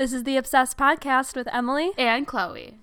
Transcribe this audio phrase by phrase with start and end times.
[0.00, 1.92] This is the Obsessed Podcast with Emily.
[1.98, 2.78] and Chloe.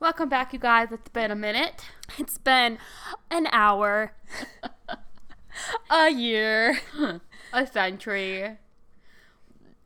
[0.00, 0.88] Welcome back, you guys.
[0.90, 1.84] It's been a minute.
[2.18, 2.78] It's been
[3.30, 4.12] an hour,
[5.88, 6.80] a year,
[7.52, 8.58] a century.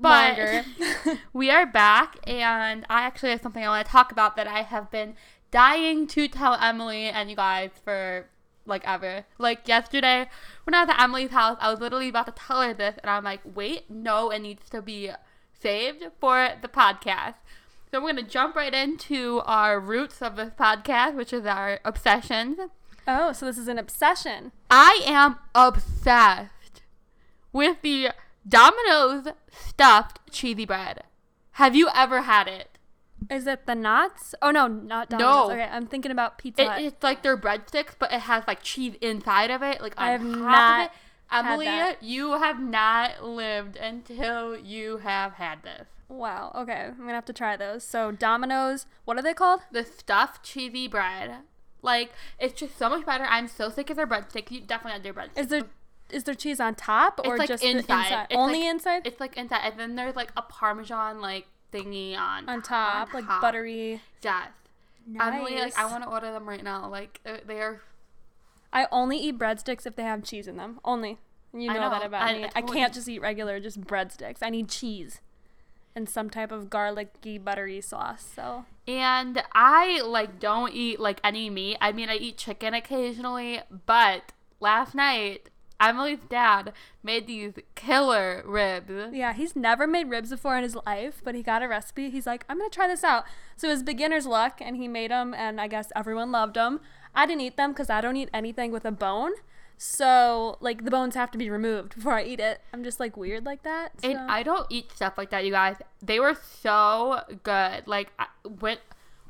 [0.01, 0.64] But
[1.35, 4.62] we are back, and I actually have something I want to talk about that I
[4.62, 5.14] have been
[5.51, 8.30] dying to tell Emily and you guys for
[8.71, 9.27] like ever.
[9.39, 10.29] Like yesterday,
[10.64, 13.11] when I was at Emily's house, I was literally about to tell her this, and
[13.11, 15.11] I'm like, wait, no, it needs to be
[15.61, 17.35] saved for the podcast.
[17.90, 22.59] So we're gonna jump right into our roots of this podcast, which is our obsessions.
[23.07, 24.53] oh, so this is an obsession.
[24.71, 26.82] I am obsessed
[27.53, 28.11] with the
[28.48, 31.03] Domino's stuffed cheesy bread.
[31.53, 32.70] Have you ever had it?
[33.29, 34.34] Is it the knots?
[34.41, 35.48] Oh no, not Domino's.
[35.48, 35.51] No.
[35.53, 38.95] Okay, I'm thinking about Pizza Hut, it's like their breadsticks, but it has like cheese
[39.01, 39.81] inside of it.
[39.81, 40.93] Like I have not.
[41.33, 41.69] Emily,
[42.01, 45.87] you have not lived until you have had this.
[46.09, 46.51] wow.
[46.57, 47.85] Okay, I'm gonna have to try those.
[47.85, 48.87] So Domino's.
[49.05, 49.61] What are they called?
[49.71, 51.37] The stuffed cheesy bread.
[51.83, 53.25] Like, it's just so much better.
[53.25, 54.51] I'm so sick of their breadsticks.
[54.51, 55.39] You definitely had their breadsticks.
[55.39, 55.62] Is there
[56.11, 58.03] is there cheese on top or like just inside.
[58.07, 58.27] inside?
[58.31, 59.07] It's Only like- inside.
[59.07, 63.15] It's like inside, and then there's like a Parmesan like thingy on on top, on
[63.15, 63.41] like top.
[63.41, 64.01] buttery.
[64.23, 64.49] Yes.
[65.19, 66.89] Emily, like I want to order them right now.
[66.89, 67.81] Like uh, they are.
[68.73, 70.79] I only eat breadsticks if they have cheese in them.
[70.85, 71.19] Only.
[71.53, 71.91] You know, know.
[71.91, 72.45] that about I- me.
[72.45, 74.39] I I can't just eat regular, just breadsticks.
[74.43, 75.21] I need cheese
[75.97, 78.25] and some type of garlicky, buttery sauce.
[78.34, 81.77] So And I like don't eat like any meat.
[81.81, 85.50] I mean, I eat chicken occasionally, but last night
[85.81, 89.12] Emily's dad made these killer ribs.
[89.12, 92.11] yeah, he's never made ribs before in his life, but he got a recipe.
[92.11, 93.25] He's like, I'm gonna try this out.
[93.56, 96.81] So it was beginner's luck, and he made them, and I guess everyone loved them.
[97.14, 99.33] I didn't eat them because I don't eat anything with a bone.
[99.83, 102.61] So like the bones have to be removed before I eat it.
[102.75, 103.92] I'm just like weird like that.
[104.03, 105.77] And I don't eat stuff like that, you guys.
[106.03, 107.88] They were so good.
[107.88, 108.81] Like, I, what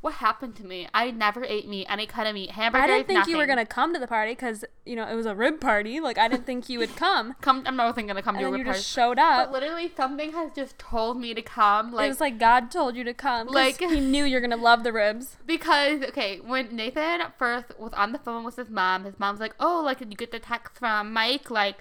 [0.01, 0.89] what happened to me?
[0.95, 2.53] I never ate meat, any kind of meat.
[2.53, 2.85] Hamburgers.
[2.85, 5.27] I didn't think you were gonna come to the party because you know it was
[5.27, 6.01] a rib party.
[6.01, 7.63] Like I didn't think you would come, come.
[7.67, 9.09] I'm not even gonna come and to a then you rib just party.
[9.11, 9.53] showed But up.
[9.53, 11.93] literally, something has just told me to come.
[11.93, 13.49] Like it was like God told you to come.
[13.49, 15.37] Like- he knew you're gonna love the ribs.
[15.47, 19.55] Because okay, when Nathan first was on the phone with his mom, his mom's like,
[19.61, 21.51] "Oh, like did you get the text from Mike?
[21.51, 21.79] Like,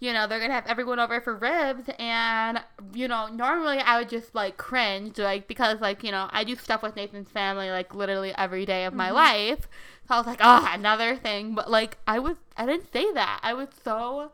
[0.00, 2.60] you know, they're gonna have everyone over for ribs." And
[2.92, 6.56] you know, normally I would just like cringe, like because like you know I do
[6.56, 9.16] stuff with Nathan's family like literally every day of my mm-hmm.
[9.16, 9.68] life.
[10.06, 13.40] So I was like, "Oh, another thing." But like I was, I didn't say that.
[13.42, 14.32] I was so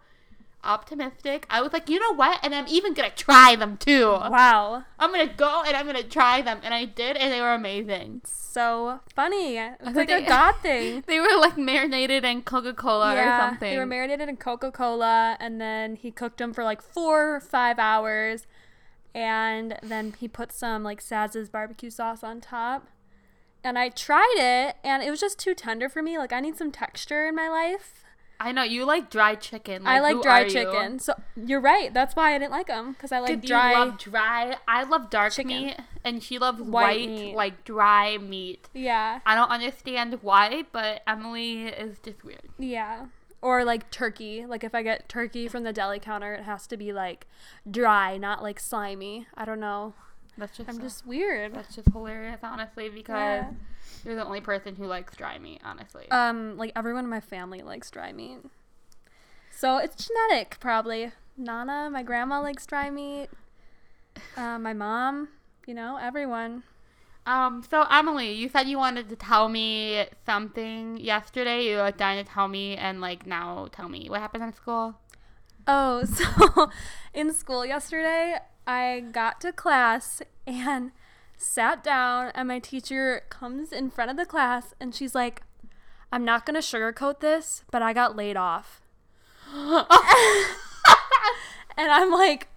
[0.64, 1.46] optimistic.
[1.50, 2.40] I was like, you know what?
[2.42, 4.06] And I'm even gonna try them too.
[4.06, 7.52] Wow, I'm gonna go and I'm gonna try them, and I did, and they were
[7.54, 8.22] amazing.
[8.24, 9.56] so funny.
[9.56, 11.04] It's like a they- God thing.
[11.06, 13.70] They were like marinated in Coca Cola or something.
[13.70, 17.40] They were marinated in Coca Cola, and then he cooked them for like four or
[17.40, 18.46] five hours,
[19.14, 22.88] and then he put some like Saz's barbecue sauce on top.
[23.66, 26.18] And I tried it, and it was just too tender for me.
[26.18, 28.03] Like I need some texture in my life.
[28.40, 29.86] I know you like dry chicken.
[29.86, 30.50] I like dry are you?
[30.50, 30.98] chicken.
[30.98, 31.92] So you're right.
[31.94, 33.72] That's why I didn't like them because I like dry.
[33.72, 34.56] you love dry?
[34.68, 35.48] I love dark chicken.
[35.66, 38.68] meat, and she loves White white, like dry meat.
[38.74, 42.48] yeah, I don't understand why, but Emily is just weird.
[42.58, 43.06] yeah.
[43.40, 44.46] Or like turkey.
[44.46, 47.26] Like if I get turkey from the deli counter, it has to be like
[47.70, 49.26] dry, not like slimy.
[49.34, 49.92] I don't know.
[50.38, 51.54] That's just I'm so- just weird.
[51.54, 53.50] that's just hilarious, honestly, because Yeah.
[54.04, 56.10] You're the only person who likes dry meat, honestly.
[56.10, 58.38] Um, like everyone in my family likes dry meat.
[59.50, 61.12] So it's genetic, probably.
[61.36, 63.28] Nana, my grandma likes dry meat.
[64.36, 65.28] Uh, my mom,
[65.66, 66.62] you know, everyone.
[67.26, 71.66] Um, so Emily, you said you wanted to tell me something yesterday.
[71.66, 74.52] You were like dying to tell me, and like now tell me what happened in
[74.52, 74.96] school.
[75.66, 76.70] Oh, so
[77.14, 78.36] in school yesterday,
[78.66, 80.92] I got to class and
[81.36, 85.42] sat down, and my teacher comes in front of the class and she's like,
[86.12, 88.80] I'm not going to sugarcoat this, but I got laid off.
[91.76, 92.48] and I'm like,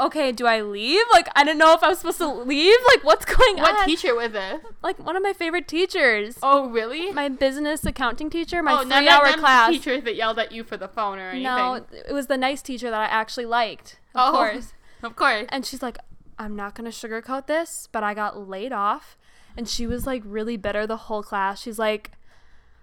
[0.00, 1.04] okay, do I leave?
[1.12, 2.78] Like, I didn't know if I was supposed to leave.
[2.94, 3.74] Like, what's going What on?
[3.76, 4.62] What teacher was it?
[4.82, 6.38] like, one of my favorite teachers.
[6.42, 7.12] Oh, really?
[7.12, 9.70] My business accounting teacher, my oh, none, three hour none class.
[9.70, 11.42] teachers that yelled at you for the phone or anything.
[11.44, 13.98] No, it was the nice teacher that I actually liked.
[14.14, 14.36] Of Oh.
[14.36, 14.72] course.
[15.02, 15.46] of course.
[15.50, 15.98] And she's like,
[16.38, 19.16] I'm not going to sugarcoat this, but I got laid off.
[19.56, 21.60] And she was like really bitter the whole class.
[21.60, 22.12] She's like,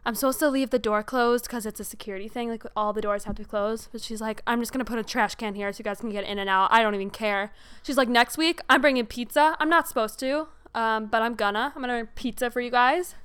[0.06, 2.50] I'm supposed to leave the door closed because it's a security thing.
[2.50, 3.90] Like all the doors have to be closed.
[3.92, 6.12] But she's like, I'm just to put a trash can here so you guys can
[6.12, 6.72] get in and out.
[6.72, 7.52] I don't even care.
[7.82, 9.56] She's like, next week, I'm bringing pizza.
[9.60, 11.74] I'm not supposed to, um, but I'm gonna.
[11.76, 13.16] I'm to bring pizza for you guys.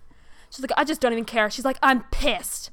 [0.49, 1.50] She's like, I just don't even care.
[1.50, 2.71] She's like, I'm pissed.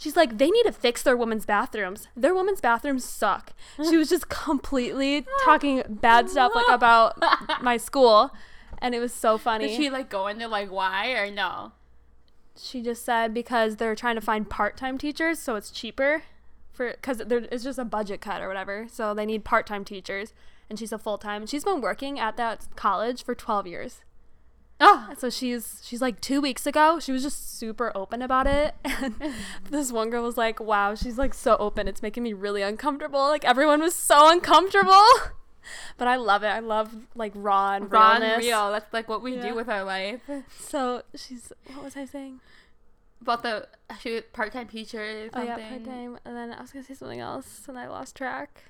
[0.00, 2.08] She's like, they need to fix their women's bathrooms.
[2.16, 3.52] Their women's bathrooms suck.
[3.76, 7.22] She was just completely talking bad stuff like about
[7.62, 8.30] my school,
[8.78, 9.68] and it was so funny.
[9.68, 11.72] Did she like go into like why or no?
[12.56, 16.22] She just said because they're trying to find part-time teachers, so it's cheaper
[16.72, 18.86] for because there it's just a budget cut or whatever.
[18.90, 20.32] So they need part-time teachers,
[20.70, 21.46] and she's a full-time.
[21.46, 24.00] She's been working at that college for 12 years.
[24.80, 26.98] Oh, So she's she's like two weeks ago.
[27.00, 29.14] She was just super open about it, and
[29.70, 31.86] this one girl was like, "Wow, she's like so open.
[31.86, 33.20] It's making me really uncomfortable.
[33.28, 34.92] Like everyone was so uncomfortable."
[35.98, 36.48] But I love it.
[36.48, 38.72] I love like raw and raw and real.
[38.72, 39.42] That's like what we Yeah.
[39.50, 40.22] do with our life.
[40.58, 42.40] So she's what was I saying?
[43.20, 43.68] About the
[44.00, 46.18] she was part-time teacher Oh yeah, part time.
[46.24, 48.64] And then I was gonna say something else, and I lost track.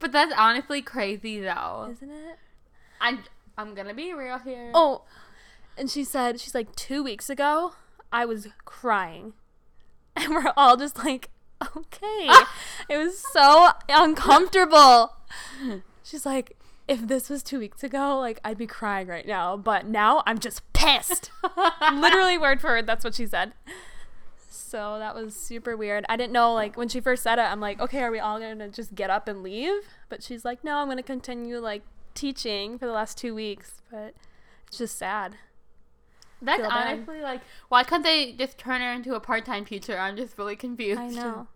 [0.00, 1.88] But that's honestly crazy though.
[1.92, 2.38] Isn't it?
[3.00, 3.20] I'm
[3.60, 4.70] I'm gonna be real here.
[4.72, 5.02] Oh,
[5.76, 7.74] and she said she's like two weeks ago.
[8.10, 9.34] I was crying,
[10.16, 11.28] and we're all just like,
[11.76, 12.26] okay.
[12.28, 12.50] Ah.
[12.88, 15.12] it was so uncomfortable.
[16.02, 16.56] She's like,
[16.88, 20.38] if this was two weeks ago, like I'd be crying right now, but now I'm
[20.38, 21.30] just pissed.
[21.92, 23.52] Literally word for word, that's what she said.
[24.48, 26.06] So that was super weird.
[26.08, 28.40] I didn't know, like, when she first said it, I'm like, okay, are we all
[28.40, 29.82] gonna just get up and leave?
[30.08, 31.82] But she's like, no, I'm gonna continue, like,
[32.14, 33.80] teaching for the last two weeks.
[33.90, 34.14] But
[34.68, 35.36] it's just sad.
[36.42, 36.94] That's feel bad.
[36.94, 39.98] honestly like why can't they just turn her into a part-time teacher?
[39.98, 41.00] I'm just really confused.
[41.00, 41.48] I know.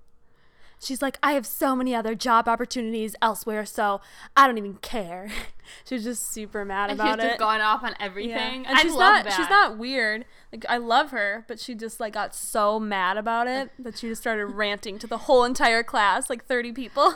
[0.81, 4.03] She's like, I have so many other job opportunities elsewhere, so
[4.37, 5.31] I don't even care.
[5.85, 7.39] she's just super mad And she's about just it.
[7.39, 8.05] going off on Yeah.
[8.05, 8.67] everything.
[8.67, 9.33] And I she's love not that.
[9.33, 10.27] she's not weird.
[10.53, 14.09] Like I love her, but she just like got so mad about it that she
[14.09, 17.15] just started ranting to the whole entire class, like 30 people.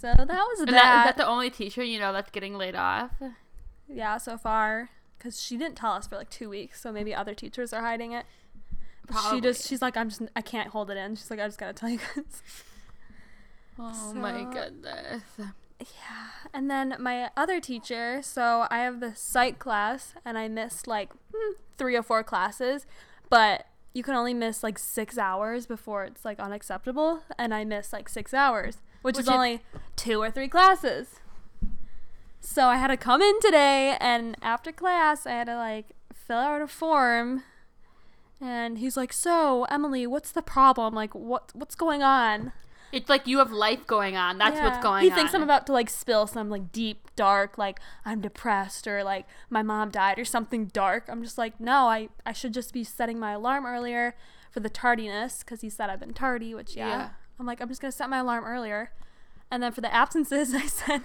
[0.00, 0.70] So that was that.
[0.70, 3.10] that, is that the only teacher you know that's getting laid off?
[3.88, 7.34] yeah, so far cuz she didn't tell us for like 2 weeks, so maybe other
[7.34, 8.26] teachers are hiding it.
[9.06, 11.16] But She just she's like I'm just I can't hold it in.
[11.16, 12.42] She's like I just got to tell you guys.
[13.78, 15.22] Oh my goodness.
[15.78, 16.28] Yeah.
[16.54, 21.10] And then my other teacher, so I have the psych class and I missed like
[21.34, 22.86] hmm, three or four classes,
[23.28, 27.20] but you can only miss like six hours before it's like unacceptable.
[27.38, 29.60] And I missed like six hours, which, Which is is- only
[29.94, 31.20] two or three classes.
[32.40, 36.38] So I had to come in today and after class, I had to like fill
[36.38, 37.44] out a form.
[38.40, 40.92] And he's like, "So, Emily, what's the problem?
[40.92, 42.52] Like what what's going on?"
[42.90, 44.38] It's like you have life going on.
[44.38, 45.12] That's what's going he on.
[45.12, 49.04] He thinks I'm about to like spill some like deep, dark, like I'm depressed or
[49.04, 51.04] like my mom died or something dark.
[51.08, 54.16] I'm just like, no, I I should just be setting my alarm earlier
[54.50, 56.88] for the tardiness because he said I've been tardy, which yeah.
[56.88, 57.08] Yeah.
[57.38, 58.92] I'm like, I'm just gonna set my alarm earlier,
[59.50, 61.02] and then for the absences, I said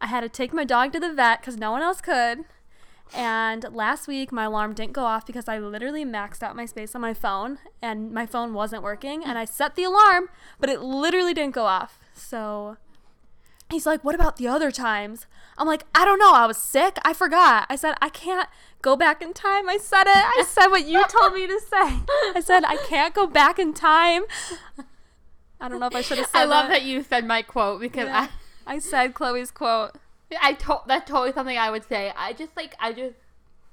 [0.00, 2.44] I had to take my dog to the vet because no one else could.
[3.14, 6.94] And last week, my alarm didn't go off because I literally maxed out my space
[6.94, 9.22] on my phone and my phone wasn't working.
[9.22, 10.28] And I set the alarm,
[10.58, 11.98] but it literally didn't go off.
[12.14, 12.78] So
[13.70, 15.26] he's like, What about the other times?
[15.58, 16.32] I'm like, I don't know.
[16.32, 16.96] I was sick.
[17.04, 17.66] I forgot.
[17.68, 18.48] I said, I can't
[18.80, 19.68] go back in time.
[19.68, 20.16] I said it.
[20.16, 22.00] I said what you told me to say.
[22.34, 24.22] I said, I can't go back in time.
[25.62, 26.42] I don't know if I should have said that.
[26.42, 26.80] I love that.
[26.80, 28.26] that you said my quote because Yeah.
[28.66, 29.92] I said Chloe's quote.
[30.32, 32.12] I I told that's totally something I would say.
[32.16, 33.14] I just like I just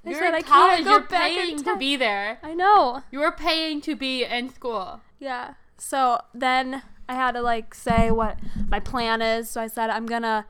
[0.06, 2.38] I you're said in I can't college, you're paying to be there.
[2.42, 3.02] I know.
[3.10, 5.00] You're paying to be in school.
[5.18, 5.54] Yeah.
[5.78, 9.50] So then I had to like say what my plan is.
[9.50, 10.46] So I said I'm gonna.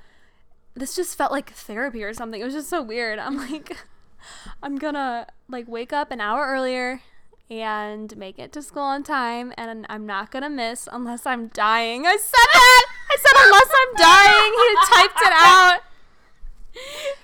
[0.75, 2.41] This just felt like therapy or something.
[2.41, 3.19] It was just so weird.
[3.19, 3.77] I'm like,
[4.63, 7.01] I'm gonna like wake up an hour earlier
[7.51, 12.07] and make it to school on time, and I'm not gonna miss unless I'm dying.
[12.07, 12.87] I said that.
[13.11, 14.53] I said unless I'm dying.
[14.57, 15.81] He typed it out.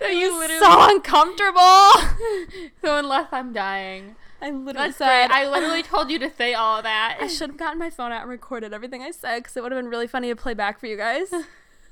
[0.01, 1.61] So you literally so uncomfortable.
[2.83, 4.17] so unless I'm dying.
[4.43, 5.39] I literally That's said great.
[5.39, 7.19] I literally told you to say all of that.
[7.23, 9.73] I should have gotten my phone out and recorded everything I said because it would
[9.73, 11.33] have been really funny to play back for you guys.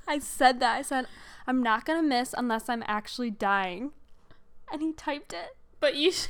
[0.07, 0.77] I said that.
[0.77, 1.07] I said,
[1.47, 3.93] I'm not going to miss unless I'm actually dying.
[4.71, 5.57] And he typed it.
[5.85, 6.29] But you should,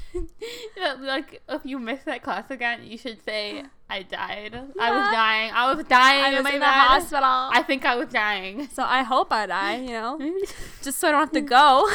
[1.01, 4.53] like, if you miss that class again, you should say, I died.
[4.57, 5.11] I was Yeah.
[5.13, 5.51] dying.
[5.55, 6.73] I was dying I was my in the bed.
[6.73, 7.23] hospital.
[7.59, 8.67] I think I was dying.
[8.73, 10.19] so I hope I die, you know,
[10.83, 11.89] just so I don't have to go.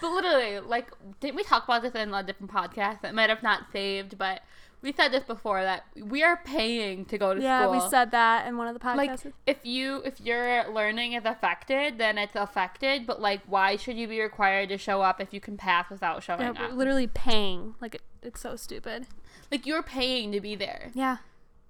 [0.00, 3.42] But literally, like, didn't we talk about this in a different podcast that might have
[3.42, 4.40] not saved, but
[4.82, 7.74] we said this before that we are paying to go to yeah, school.
[7.76, 8.96] Yeah, we said that in one of the podcasts.
[9.24, 13.06] like if you if your learning is affected, then it's affected.
[13.06, 16.22] But like, why should you be required to show up if you can pass without
[16.22, 16.58] showing yeah, up?
[16.58, 17.76] we're literally paying.
[17.80, 19.06] Like, it, it's so stupid.
[19.50, 20.90] like you're paying to be there.
[20.94, 21.18] Yeah,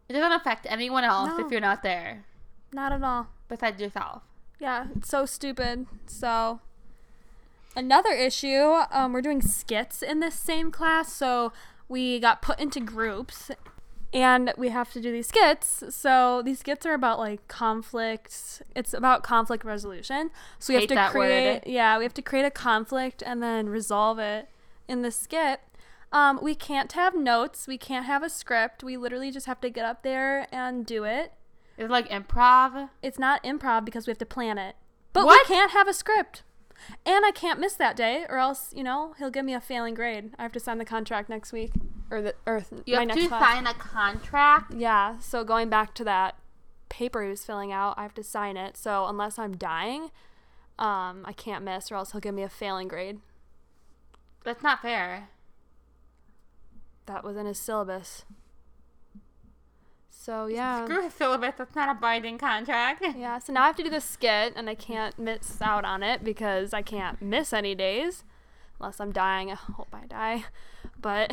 [0.09, 1.45] It doesn't affect anyone else No.
[1.45, 2.25] if you're not there
[2.73, 3.29] not at all.
[3.49, 4.23] besides yourself.
[4.59, 5.87] Yeah, it's so stupid.
[6.07, 6.61] So
[7.77, 11.53] another issue, um, we're doing skits in this same class, so
[11.93, 13.51] we got put into groups
[14.15, 15.85] and we have to do these skits.
[15.91, 18.63] So these skits are about like conflicts.
[18.75, 20.31] It's about conflict resolution.
[20.59, 21.63] So we Hate have to create word.
[21.67, 24.49] yeah, we have to create a conflict and then resolve it
[24.89, 25.61] in the skit.
[26.11, 27.67] Um, we can't have notes.
[27.67, 28.83] We can't have a script.
[28.83, 31.33] We literally just have to get up there and do it.
[31.79, 32.91] It's like improv.
[33.03, 34.77] It's not improv because we have to plan it.
[35.15, 35.49] But What?
[35.49, 36.43] we can't have a script.
[37.07, 39.95] And I can't miss that day, or else you know he'll give me a failing
[39.95, 40.33] grade.
[40.39, 41.73] I have to sign the contract next week,
[42.11, 43.55] or the or th- You my have next to class.
[43.55, 44.75] sign a contract.
[44.75, 46.37] Yeah, so going back to that
[46.89, 48.77] paper he was filling out, I have to sign it.
[48.77, 50.11] So unless I'm dying,
[50.79, 53.21] um, I can't miss, or else he'll give me a failing grade.
[54.45, 55.29] That's not fair.
[57.07, 58.25] That was in his syllabus.
[60.25, 61.55] So yeah, Screw syllabus.
[61.59, 63.05] That's not a binding contract.
[63.17, 63.39] yeah.
[63.41, 66.23] So now I have to do the skit, and I can't miss out on it
[66.23, 68.23] because I can't miss any days,
[68.79, 69.51] unless I'm dying.
[69.51, 70.45] I hope I die,
[71.01, 71.33] but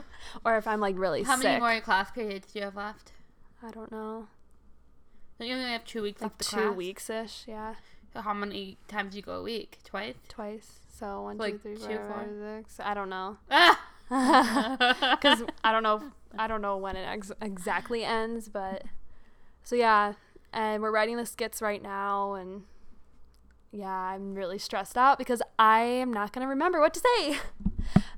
[0.44, 1.26] or if I'm like really sick.
[1.28, 1.44] How sick.
[1.44, 3.12] many more class periods do you have left?
[3.62, 4.28] I don't know,
[5.38, 6.50] you only have two weeks like left.
[6.50, 7.44] two weeks ish.
[7.46, 7.74] Yeah,
[8.14, 9.80] So how many times do you go a week?
[9.84, 10.14] Twice.
[10.28, 10.78] twice.
[10.98, 12.14] So one, two, Like three, two, four, four?
[12.14, 12.80] five, six.
[12.80, 13.36] I don't know.
[13.50, 13.78] Ah.
[14.10, 16.02] because I don't know
[16.36, 18.82] I don't know when it ex- exactly ends, but
[19.62, 20.14] so yeah,
[20.52, 22.62] and we're writing the skits right now, and
[23.70, 27.38] yeah, I'm really stressed out because I am not gonna remember what to say.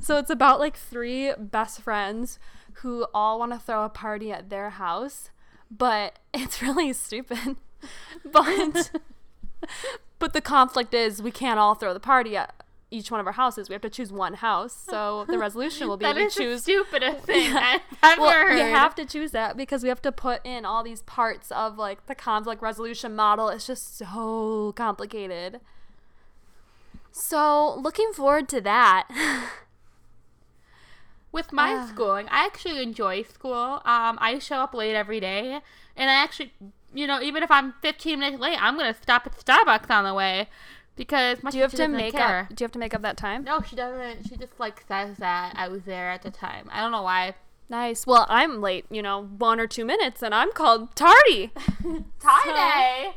[0.01, 2.41] So it's about like three best friends
[2.79, 5.31] who all want to throw a party at their house,
[5.71, 7.57] but it's really stupid.
[8.25, 8.91] but
[10.19, 12.62] but the conflict is we can't all throw the party at
[12.93, 13.69] each one of our houses.
[13.69, 14.75] We have to choose one house.
[14.89, 18.31] So the resolution will be that we is the choose stupidest thing I've ever well,
[18.33, 18.55] heard.
[18.55, 21.79] we have to choose that because we have to put in all these parts of
[21.79, 23.49] like the conflict resolution model.
[23.49, 25.61] It's just so complicated.
[27.15, 29.09] So, looking forward to that.
[31.33, 31.87] With my Ah.
[31.87, 33.81] schooling, I actually enjoy school.
[33.87, 35.61] Um, I show up late every day,
[35.97, 36.53] and I actually,
[36.93, 40.13] you know, even if I'm 15 minutes late, I'm gonna stop at Starbucks on the
[40.13, 40.49] way
[40.97, 42.41] because my do you have to make care.
[42.43, 43.45] up do you have to make up that time?
[43.45, 44.29] No, she doesn't.
[44.29, 46.69] She just like says that I was there at the time.
[46.73, 47.35] I don't know why.
[47.69, 48.07] Nice.
[48.07, 51.53] Well, I'm late, you know, 1 or 2 minutes and I'm called tardy.
[52.21, 53.17] tardy.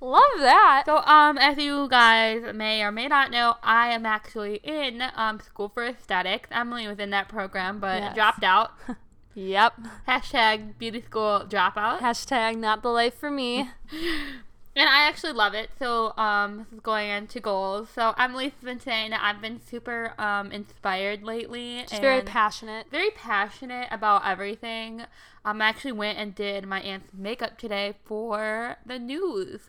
[0.00, 0.84] Love that.
[0.86, 5.40] So, um, as you guys may or may not know, I am actually in um
[5.40, 6.48] school for aesthetics.
[6.50, 8.14] Emily was in that program, but Yes.
[8.14, 8.72] dropped out.
[9.34, 9.72] Yep.
[10.06, 12.00] Hashtag beauty school dropout.
[12.00, 13.70] Hashtag not the life for me.
[14.74, 15.70] And I actually love it.
[15.78, 17.90] So, um, this is going into goals.
[17.94, 21.84] So, Emily's been saying that I've been super um inspired lately.
[21.88, 22.86] She's very passionate.
[22.90, 25.02] very passionate about everything.
[25.44, 29.62] Um, I actually went and did my aunt's makeup today for the news.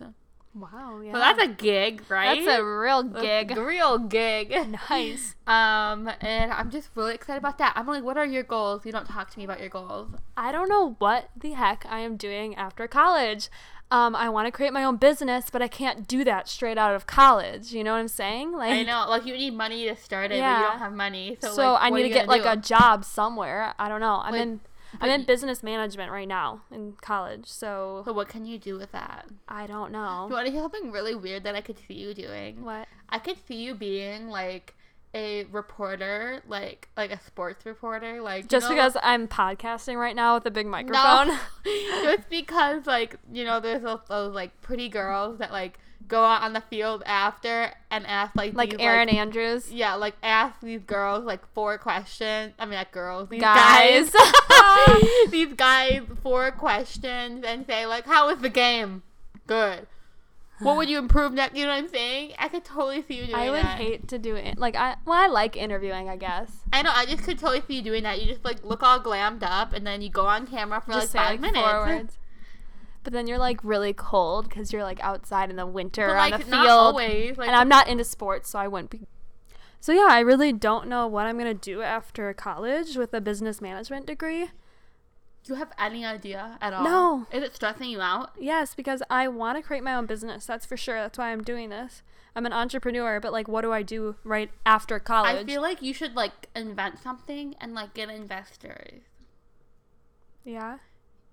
[0.56, 1.14] Wow, yeah.
[1.14, 2.46] So that's a gig, right?
[2.46, 3.58] That's a real gig.
[3.58, 4.52] a real gig.
[4.90, 5.36] Nice.
[5.48, 7.74] Um, and I'm just really excited about that.
[7.76, 8.86] Emily, what are your goals?
[8.86, 10.12] You don't talk to me about your goals.
[10.38, 13.50] I don't know what the heck I am doing after college.
[13.94, 16.96] Um, I want to create my own business, but I can't do that straight out
[16.96, 17.74] of college.
[17.74, 18.52] You know what I'm saying?
[18.52, 20.62] Like, I know, like you need money to start it, but Yeah.
[20.62, 21.38] you don't have money.
[21.40, 23.76] So, So, like, I need to get like a job somewhere.
[23.78, 24.20] I don't know.
[24.24, 24.62] I'm Like, in
[25.00, 28.92] I'm in business management right now in college, so So what can you do with
[28.94, 29.28] that?
[29.48, 30.26] I don't know.
[30.28, 32.64] You want to hear something really weird that I could see you doing?
[32.64, 32.88] What?
[33.10, 34.76] I could see you being like
[35.16, 40.36] a reporter, like like a sports reporter, like Just know, because I'm podcasting right now
[40.36, 41.28] with a big microphone.
[41.28, 41.38] No,
[42.04, 46.42] just because like you know, there's those, those like pretty girls that like go out
[46.42, 49.72] on the field after and ask like like these, Erin Andrews.
[49.72, 52.54] yeah, like ask these girls like four questions.
[52.60, 54.10] I mean, not girls, these Guys.
[54.10, 54.92] guys.
[55.30, 59.04] these guys four questions and say like, "How was the game?
[59.48, 59.88] Good.
[60.60, 62.34] What would you improve next?" You know what I'm saying?
[62.40, 63.40] I could totally see you doing that.
[63.42, 63.78] I would that.
[63.78, 64.58] hate to do it.
[64.58, 66.52] Like I well, I like interviewing, I guess.
[66.72, 66.92] I know.
[66.94, 68.22] I just could totally see you doing that.
[68.22, 71.14] You just like look all glammed up, and then you go on camera for Just
[71.14, 71.60] like say five like minutes.
[71.70, 72.18] four words.
[73.04, 76.32] But then you're like really cold because you're like outside in the winter But on
[76.32, 76.70] like the not field.
[76.80, 77.38] always.
[77.38, 79.08] Like and I'm not into sports, so I wouldn't be.
[79.82, 83.60] So yeah, I really don't know what I'm gonna do after college with a business
[83.60, 84.52] management degree.
[85.44, 86.84] Do you have any idea at all?
[86.84, 87.28] No.
[87.32, 88.32] Is it stressing you out?
[88.40, 90.46] Yes, because I want to create my own business.
[90.46, 90.96] That's for sure.
[91.02, 92.02] That's why I'm doing this.
[92.36, 95.36] I'm an entrepreneur, but like, what do I do right after college?
[95.36, 99.02] I feel like you should like invent something and like get investors.
[100.44, 100.78] yeah,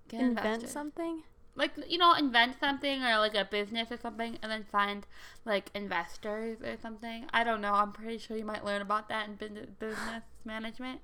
[0.09, 0.71] Get invent investors.
[0.71, 1.23] something.
[1.55, 5.05] Like you know, invent something or like a business or something, and then find
[5.43, 7.25] like investors or something.
[7.33, 7.73] I don't know.
[7.73, 9.35] I'm pretty sure you might learn about that in
[9.79, 11.01] business management.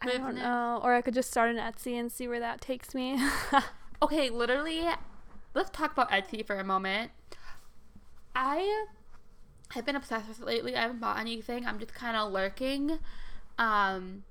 [0.00, 0.80] I don't know.
[0.82, 3.18] Or I could just start an Etsy and see where that takes me.
[4.02, 4.86] Okay, literally,
[5.54, 7.12] let's talk about Etsy for a moment.
[8.34, 8.86] I
[9.70, 10.76] have been obsessed with it lately.
[10.76, 11.64] I haven't bought anything.
[11.64, 12.98] I'm just kind of lurking.
[13.58, 14.24] Um,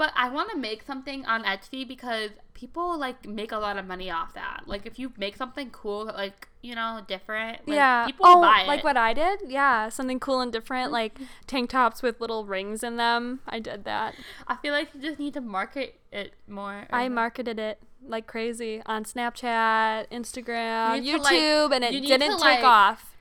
[0.00, 3.86] But I want to make something on Etsy because people like make a lot of
[3.86, 4.62] money off that.
[4.64, 8.06] Like if you make something cool, like you know, different, like, yeah.
[8.06, 8.66] people oh, buy it.
[8.66, 9.40] like what I did?
[9.46, 10.94] Yeah, something cool and different, mm-hmm.
[10.94, 13.40] like tank tops with little rings in them.
[13.46, 14.14] I did that.
[14.48, 16.86] I feel like you just need to market it more.
[16.88, 22.00] I marketed it like crazy on Snapchat, Instagram, You need to, like- YouTube, and it
[22.06, 23.18] didn't to, take off.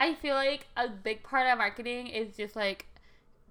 [0.00, 2.86] I feel like a big part of marketing is just like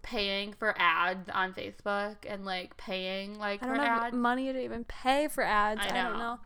[0.02, 4.16] paying for ads on Facebook and like paying like I for don't have ads.
[4.16, 5.82] money to even pay for ads.
[5.82, 6.20] I I, don't know.
[6.20, 6.40] know.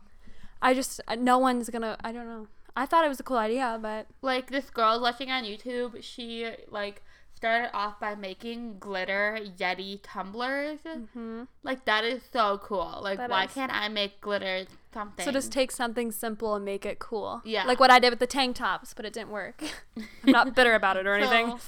[0.60, 1.96] I just uh, no one's gonna.
[2.04, 2.46] I don't know.
[2.76, 6.48] I thought it was a cool idea, but Like this girl watching on YouTube, she
[6.70, 7.02] like
[7.34, 10.78] started off by making glitter Yeti tumblers.
[11.12, 13.00] hmm Like that is so cool.
[13.02, 13.52] Like That why is.
[13.52, 15.24] can't I make glitter something?
[15.24, 17.42] so just take something simple and make it cool.
[17.44, 17.64] Yeah.
[17.64, 19.60] like what I did with the tank tops, but it didn't work.
[20.24, 21.58] I'm not bitter about it or anything.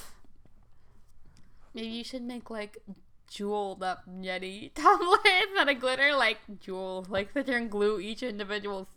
[1.75, 2.77] Maybe you should make like
[3.29, 8.87] jeweled up Yeti tumblers that of glitter like jewel, like there and glue each individual.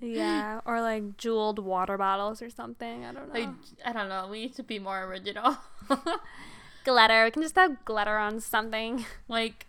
[0.00, 3.04] Yeah, or like jeweled water bottles or something.
[3.04, 3.40] I don't know.
[3.40, 3.50] Like
[3.84, 4.26] I don't know.
[4.28, 5.58] We need to be more original.
[6.86, 7.24] glitter.
[7.24, 9.04] We can just have glitter on something.
[9.28, 9.66] like,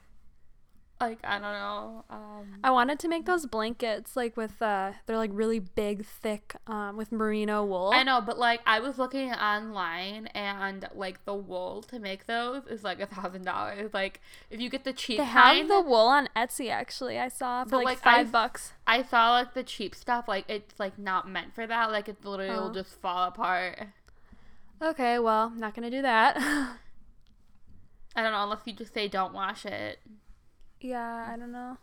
[1.00, 2.06] like I don't know.
[2.10, 6.56] Um, I wanted to make those blankets like with uh they're like really big, thick,
[6.66, 7.92] um, with merino wool.
[7.94, 12.66] I know, but like I was looking online and like the wool to make those
[12.66, 13.94] is like a thousand dollars.
[13.94, 17.20] Like if you get the cheap They have kind, the wool on Etsy actually.
[17.20, 18.74] I saw for But, like, like, 5 I've- bucks.
[18.88, 20.28] I saw like the cheap stuff.
[20.28, 21.92] Like it's like not meant for that.
[21.92, 22.74] Like it literally will Oh.
[22.74, 23.80] just fall apart.
[24.82, 26.38] Okay, well, not gonna do that.
[28.16, 30.00] I don't know unless you just say don't wash it.
[30.82, 31.78] Yeah, I don't know.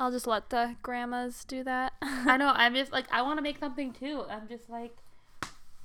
[0.00, 1.92] I'll just let the grandmas do that.
[2.02, 2.52] I know.
[2.54, 4.24] I'm just like I want to make something too.
[4.30, 4.96] I'm just like,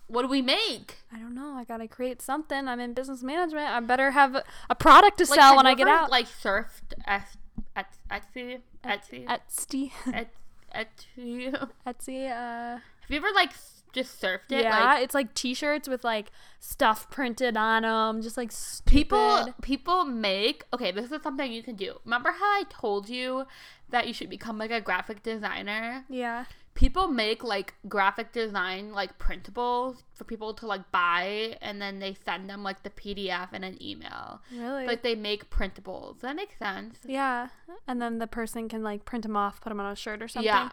[0.07, 0.97] what do we make?
[1.11, 1.55] I don't know.
[1.55, 2.67] I gotta create something.
[2.67, 3.69] I'm in business management.
[3.69, 6.11] I better have a, a product to Like, sell when I get out.
[6.11, 7.27] Like surfed at
[7.75, 10.29] at Etsy Etsy Etsy, at
[10.75, 11.69] Etsy.
[11.87, 12.29] Etsy.
[12.33, 13.51] Uh, have you ever like
[13.93, 14.63] just surfed it?
[14.63, 18.89] yeah, Like it's like T-shirts with like stuff printed on them, just like stupid.
[18.89, 20.91] people people make okay.
[20.91, 21.99] This is something you can do.
[22.03, 23.45] Remember how I told you
[23.89, 26.03] that you should become like a graphic designer?
[26.09, 26.45] Yeah.
[26.75, 32.15] people make like graphic design like printables for people to like buy and then they
[32.25, 34.87] send them like the pdf in an email Really?
[34.87, 37.49] like they make printables that makes sense yeah.
[37.87, 40.27] And then the person can like print them off, put them on a shirt or
[40.27, 40.47] something.
[40.47, 40.69] yeah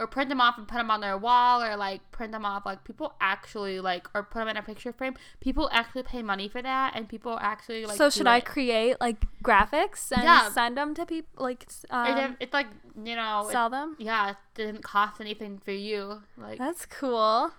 [0.00, 2.64] or print them off and put them on their wall or like print them off
[2.64, 6.48] like people actually like or put them in a picture frame people actually pay money
[6.48, 8.46] for that and people actually like so should I it.
[8.46, 10.50] create like graphics and Yeah.
[10.50, 11.44] send them to people?
[11.44, 12.66] Like s- It- um, it's like
[13.04, 13.94] you know it- sell them?
[13.98, 17.52] yeah it didn't cost anything for you like That's cool.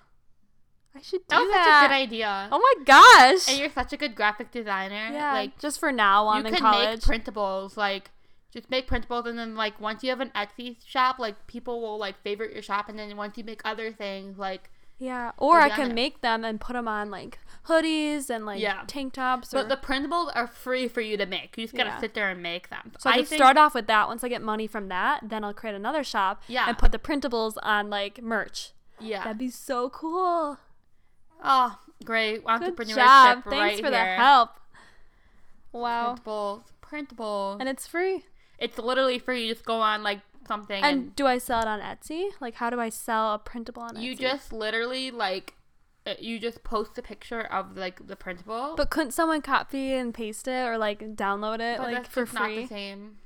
[0.93, 1.63] I should do that was that.
[1.65, 3.47] such a good idea Oh my gosh.
[3.49, 5.32] and you're such a good graphic designer yeah.
[5.32, 7.08] like just for now while you I'm in can college.
[7.08, 8.12] make printables like
[8.53, 11.97] just make printables and then like once you have an etsy shop like people will
[11.97, 15.31] like favorite your shop and then once you make other things like yeah.
[15.37, 15.95] Or I can it.
[15.95, 18.83] make them and put them on like hoodies and like Yeah.
[18.85, 19.51] tank tops.
[19.51, 21.99] Or, but the printables are free for you to make you just gotta Yeah.
[21.99, 24.07] sit there and make them so I, could think- start off with that.
[24.07, 26.65] Once I get money from that, then I'll create another shop Yeah.
[26.67, 28.73] and put the printables on like merch.
[28.99, 30.59] yeah That'd be so cool.
[31.43, 33.43] oh great Good entrepreneurship job.
[33.45, 34.51] Thanks right for the help.
[35.71, 36.15] Wow.
[36.23, 38.25] printables printables And it's free.
[38.62, 41.67] It's literally free you just go on like something And and, do I sell it
[41.67, 42.30] on Etsy?
[42.39, 44.02] Like, how do I sell a printable on Etsy?
[44.04, 45.56] you just literally like
[46.08, 50.13] uh, you just post a picture of like the printable But couldn't someone copy and
[50.13, 52.67] paste it or like download it But like for just not the free?
[52.67, 53.17] same.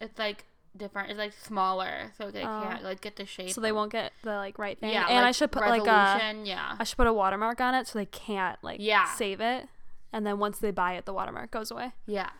[0.00, 0.44] It's like
[0.76, 1.10] different.
[1.10, 2.62] It's like smaller, so they Oh.
[2.68, 3.50] can't like get the shape.
[3.50, 4.90] So they won't get the like right thing.
[4.90, 6.74] Yeah, and I should put like a yeah.
[6.78, 9.04] I should put a watermark on it so they can't like Yeah.
[9.14, 9.68] save it.
[10.12, 11.92] And then once they buy it, the watermark goes away.
[12.06, 12.30] Yeah.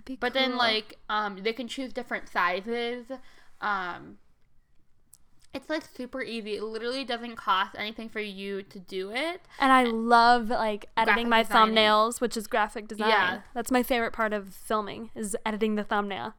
[0.00, 3.06] That'd be But then like um they can choose different sizes.
[3.60, 4.18] Um
[5.52, 6.56] it's like super easy.
[6.56, 9.42] It literally doesn't cost anything for you to do it.
[9.58, 11.74] And I love like editing Graphic my designing.
[11.74, 13.08] thumbnails, which is graphic design.
[13.08, 13.40] Yeah.
[13.52, 16.34] That's my favorite part of filming is editing the thumbnail.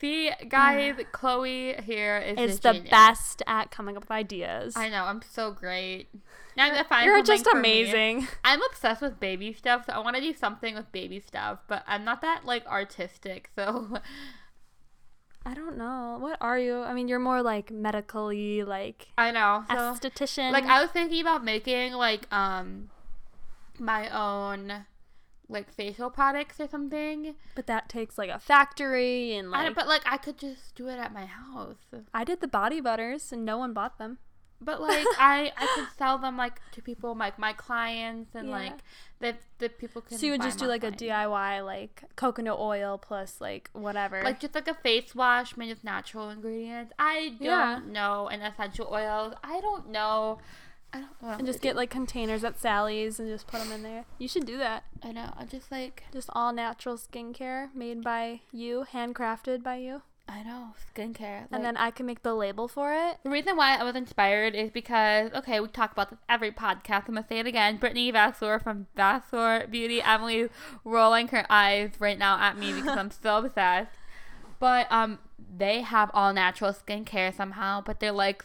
[0.00, 4.74] See, guys, Chloe here is It's a the best at coming up with ideas.
[4.74, 6.08] I know, I'm so great.
[6.56, 8.26] Now I'm gonna You're just amazing.
[8.42, 11.84] I'm obsessed with baby stuff, so I want to do something with baby stuff, but
[11.86, 13.98] I'm not that like artistic, so
[15.46, 16.16] I don't know.
[16.18, 16.80] What are you?
[16.80, 19.64] I mean, you're more like medically like I know.
[19.68, 20.52] So esthetician.
[20.52, 22.88] like I was thinking about making like um
[23.78, 24.86] my own
[25.50, 27.34] like facial products or something.
[27.54, 30.88] but that takes like a factory and I, like but like I could just do
[30.88, 31.76] it at my house.
[32.14, 34.18] I did the body butters and no one bought them.
[34.62, 38.54] But like I I could sell them like to people like my clients and Yeah.
[38.54, 38.78] like
[39.20, 40.18] that that people can.
[40.18, 40.90] So you would just do like a.
[40.92, 44.22] DIY like coconut oil plus like whatever.
[44.22, 46.92] Like just like a face wash made with natural ingredients.
[46.98, 47.80] I don't Yeah.
[47.86, 48.28] know.
[48.28, 49.32] And essential oils.
[49.42, 50.38] I don't know.
[50.92, 51.28] I don't know.
[51.28, 54.04] and just gonna get like containers at Sally's and just put them in there.
[54.18, 54.84] You should do that.
[55.02, 55.32] I know.
[55.36, 60.02] I'm just like Just all natural skincare made by you, handcrafted by you.
[60.28, 61.46] I know skincare.
[61.50, 63.18] and then I can make the label for it.
[63.24, 67.08] The reason why I was inspired is because, okay, we talk about this every podcast.
[67.08, 67.78] I'm to say it again.
[67.78, 70.00] Brittany Vasseur from Vasseur Beauty.
[70.00, 70.48] Emily's
[70.84, 73.90] rolling her eyes right now at me because I'm so obsessed.
[74.60, 75.18] But um,
[75.56, 78.44] they have all natural skincare somehow, but they're like,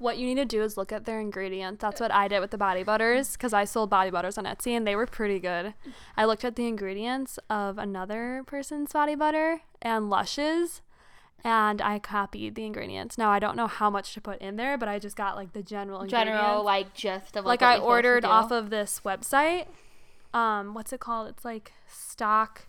[0.00, 1.82] What you need to do is look at their ingredients.
[1.82, 4.74] That's what I did with the body butters because I sold body butters on Etsy
[4.74, 5.74] and they were pretty good.
[6.16, 10.80] I looked at the ingredients of another person's body butter and Lush's
[11.44, 13.18] and I copied the ingredients.
[13.18, 15.52] Now I don't know how much to put in there, but I just got like
[15.52, 18.70] the general general, like, gist of like what I you're supposed to ordered off of
[18.70, 19.66] this website.
[20.32, 21.28] Um, what's it called?
[21.28, 22.68] It's like stock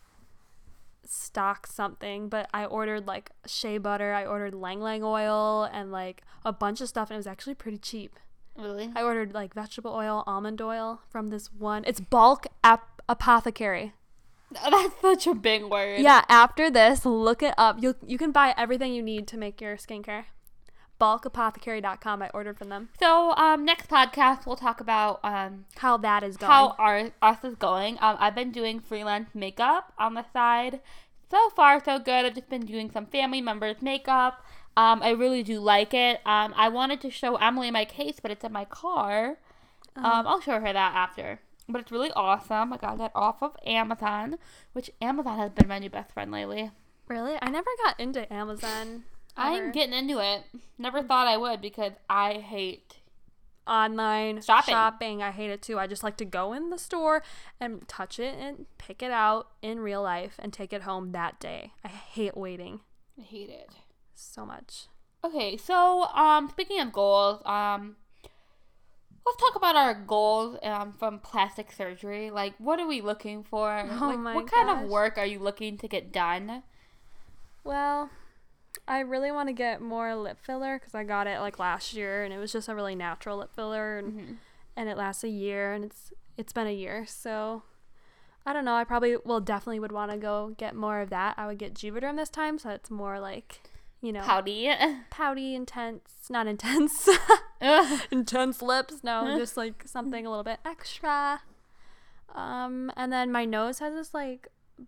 [1.12, 6.24] stock something, but I ordered like shea butter, I ordered ylang ylang oil and like
[6.45, 8.19] a bunch of stuff and it was actually pretty cheap.
[8.58, 8.91] Really?
[8.95, 11.84] I ordered like vegetable oil, almond oil from this one.
[11.86, 13.93] It's bulk ap- apothecary.
[14.52, 16.02] That's such a big word.
[16.02, 17.82] Yeah, after this, look it up.
[17.82, 20.26] You you can buy everything you need to make your skincare.
[21.02, 22.22] Bulkapothecary.com.
[22.22, 22.90] I ordered from them.
[23.00, 26.52] So, um, next podcast, we'll talk about, um, How that is going.
[26.52, 27.98] how our us is going.
[28.02, 30.80] Um, I've been doing freelance makeup on the side.
[31.32, 32.26] So far, so good.
[32.26, 34.46] I've just been doing some family members' makeup.
[34.78, 36.22] Um, I really do like it.
[36.26, 39.38] Um, I wanted to show Emily my case, but it's in my car.
[39.96, 41.40] Um, I'll show her that after.
[41.68, 42.72] But it's really awesome.
[42.74, 44.38] I got that off of Amazon,
[44.74, 46.72] which Amazon has been my new best friend lately.
[47.08, 47.36] Really?
[47.42, 49.04] I never got into Amazon.
[49.38, 50.44] I'm getting into it.
[50.78, 52.98] Never thought I would because I hate
[53.67, 55.22] online Shopping.
[55.22, 55.80] I hate it too.
[55.80, 57.24] I just like to go in the store
[57.60, 61.39] and touch it and pick it out in real life and take it home that
[61.39, 61.72] day.
[61.84, 62.82] I hate waiting
[63.17, 63.70] I hate it.
[64.15, 64.88] so much.
[65.24, 67.96] Okay, so um, speaking of goals, um,
[69.26, 72.32] let's talk about our goals um from plastic surgery.
[72.32, 73.88] Like, what are we looking for?
[73.88, 76.63] Oh like, my what kind of work are you looking to get done?
[77.63, 78.10] Well,
[78.92, 82.24] I really want to get more lip filler because I got it like last year
[82.24, 84.36] and it was just a really natural lip filler and, Mhm.
[84.76, 87.64] and it lasts a year and it's it's been a year so
[88.46, 88.74] I don't know.
[88.76, 91.36] I probably will definitely would want to go get more of that.
[91.38, 93.62] I would get Juvederm this time so it's more like
[94.02, 94.70] you know Pouty.
[95.10, 97.08] pouty, intense, not intense.
[98.12, 99.04] Intense lips.
[99.04, 101.42] No, just like something a little bit extra.
[102.34, 104.48] Um, and then my nose has this like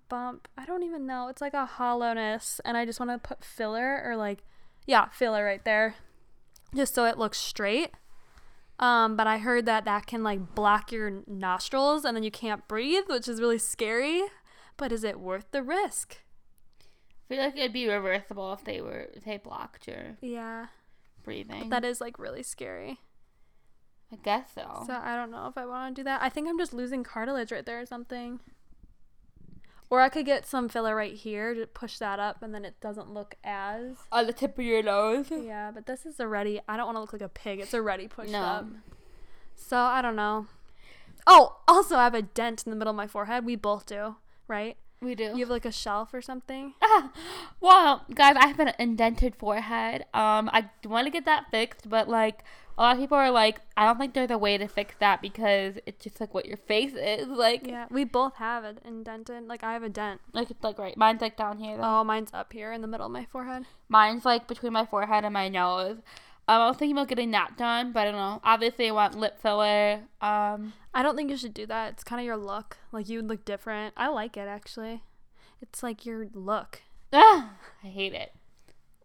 [0.10, 0.48] bump.
[0.58, 1.28] I don't even know.
[1.28, 4.44] It's like a hollowness, and I just want to put filler or like,
[4.86, 5.96] yeah, filler right there,
[6.76, 7.92] just so it looks straight.
[8.80, 12.68] Um, but I heard that that can like block your nostrils, and then you can't
[12.68, 14.24] breathe, which is really scary.
[14.78, 16.18] But is it worth the risk?
[17.30, 20.68] I feel like it'd be reversible if they were if they blocked your Yeah,
[21.24, 21.70] breathing.
[21.70, 23.00] that is like really scary.
[24.12, 24.84] I guess so.
[24.86, 26.22] So I don't know if I want to do that.
[26.22, 28.42] I think I'm just losing cartilage right there or something.
[29.94, 32.74] Or I could get some filler right here to push that up and then it
[32.82, 33.96] doesn't look as.
[34.12, 35.28] On the tip of your nose.
[35.32, 36.60] Yeah, but this is already.
[36.68, 37.60] I don't want to look like a pig.
[37.60, 38.42] It's already pushed No.
[38.42, 38.66] up.
[39.56, 40.48] So I don't know.
[41.28, 43.46] Oh, also, I have a dent in the middle of my forehead.
[43.46, 44.16] We both do,
[44.48, 44.78] right?
[45.00, 45.26] We do.
[45.26, 46.74] You have like a shelf or something.
[47.62, 50.06] well, guys, I have an indented forehead.
[50.16, 52.44] Um, I want to get that fixed, but like
[52.78, 55.22] a lot of people are like, I don't think there's a way to fix that
[55.22, 57.68] because it's just like what your face is like.
[57.68, 59.48] Yeah, we both have it indented.
[59.48, 60.22] Like I have a dent.
[60.34, 61.78] Like it's like right, mine's like down here.
[61.78, 61.84] Though.
[61.84, 63.66] Oh, mine's up here in the middle of my forehead.
[63.90, 65.98] Mine's like between my forehead and my nose.
[66.46, 68.42] Um, I was thinking about getting that done, but I don't know.
[68.44, 70.02] Obviously, I want lip filler.
[70.20, 71.94] Um, I don't think you should do that.
[71.94, 72.78] It's kind of your look.
[72.92, 73.94] Like you would look different.
[73.96, 75.04] I like it actually.
[75.62, 76.82] It's like your look.
[77.14, 77.52] ah,
[77.84, 78.34] I hate it.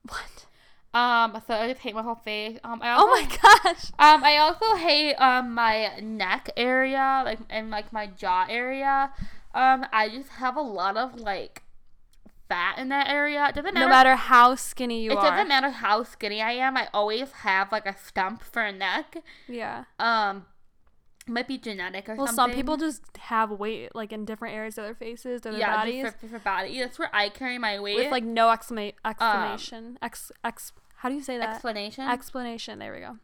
[0.02, 0.46] What?
[0.94, 2.59] Um, so I just hate my whole face.
[2.64, 3.90] Um, I also, Oh my gosh.
[3.98, 9.12] Um, I also hate um my neck area, like and like my jaw area.
[9.55, 11.62] Um, I just have a lot of like
[12.48, 13.46] fat in that area.
[13.48, 13.87] It doesn't matter.
[13.87, 15.27] No matter how skinny you it are.
[15.27, 16.77] It doesn't matter how skinny I am.
[16.77, 19.18] I always have like a stump for a neck.
[19.46, 19.85] Yeah.
[19.98, 20.46] Um,
[21.29, 22.37] might be genetic or Well, something.
[22.37, 25.77] some people just have weight like in different areas of their faces or their yeah,
[25.77, 26.79] bodies just for, for body.
[26.79, 27.97] That's where I carry my weight.
[27.97, 29.99] with like no exclama- exclamation.
[30.03, 30.73] ex ex.
[30.97, 31.49] How do you say that?
[31.51, 32.09] explanation.
[32.09, 32.79] Explanation.
[32.79, 33.17] There we go.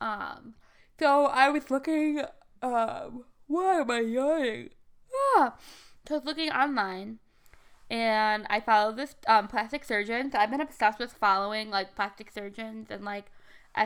[0.00, 0.54] Um,
[0.98, 2.22] so I was looking.
[2.62, 4.70] Um, why am I yawning?
[5.36, 5.54] Ah,
[6.06, 7.18] so I was looking online,
[7.90, 10.30] and I follow this um plastic surgeon.
[10.30, 13.26] So I've been obsessed with following like plastic surgeons and like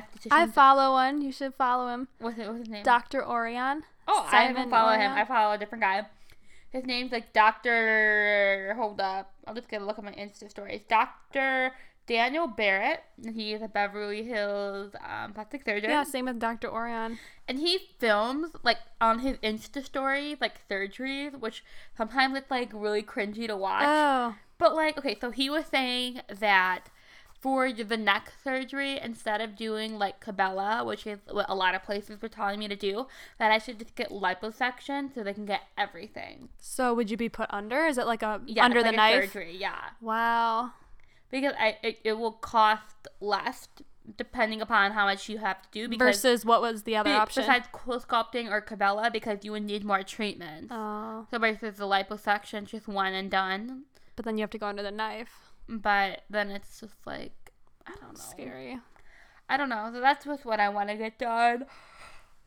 [0.01, 0.33] esthetician.
[0.33, 1.21] I follow one.
[1.23, 2.09] You should follow him.
[2.19, 2.83] what's, it, what's his name?
[2.85, 3.23] Dr.
[3.23, 3.83] Ourian.
[4.09, 5.13] Oh, I Simon don't follow him.
[5.13, 6.07] I follow a different guy.
[6.71, 8.75] His name's like Doctor.
[8.77, 10.81] Hold up, I'll just get a look at my Insta stories.
[10.89, 11.73] Doctor
[12.07, 13.01] Daniel Barrett.
[13.25, 15.91] and He is a Beverly Hills um, plastic surgeon.
[15.91, 16.69] Yeah, same with Dr.
[16.69, 17.19] Ourian.
[17.47, 21.63] and he films like on his Insta stories like surgeries, which
[21.97, 23.85] sometimes it's like really cringy to watch.
[23.87, 26.87] Oh, But like, okay, so he was saying that
[27.43, 31.83] for the neck surgery, instead of doing like Kybella, which is what a lot of
[31.83, 35.45] places were telling me to do, that I should just get liposuction so they can
[35.45, 36.49] get everything.
[36.59, 37.85] so would you be put under?
[37.87, 39.25] Is it like a Yeah, under the like a knife?
[39.33, 39.57] surgery.
[39.59, 40.71] Yeah, Wow.
[41.31, 43.69] because I it, it will cost less
[44.17, 45.89] depending upon how much you have to do.
[45.89, 47.43] Because Versus what was the other be- option?
[47.43, 50.69] besides cool sculpting or Kybella, because you would need more treatments.
[50.71, 53.85] oh, So versus the liposuction, is just one and done.
[54.17, 55.52] but then you have to go under the knife.
[55.69, 57.53] But then it's just like
[57.87, 58.21] I don't know.
[58.21, 58.79] Scary.
[59.49, 59.91] I don't know.
[59.93, 61.67] So that's just what I want to get done.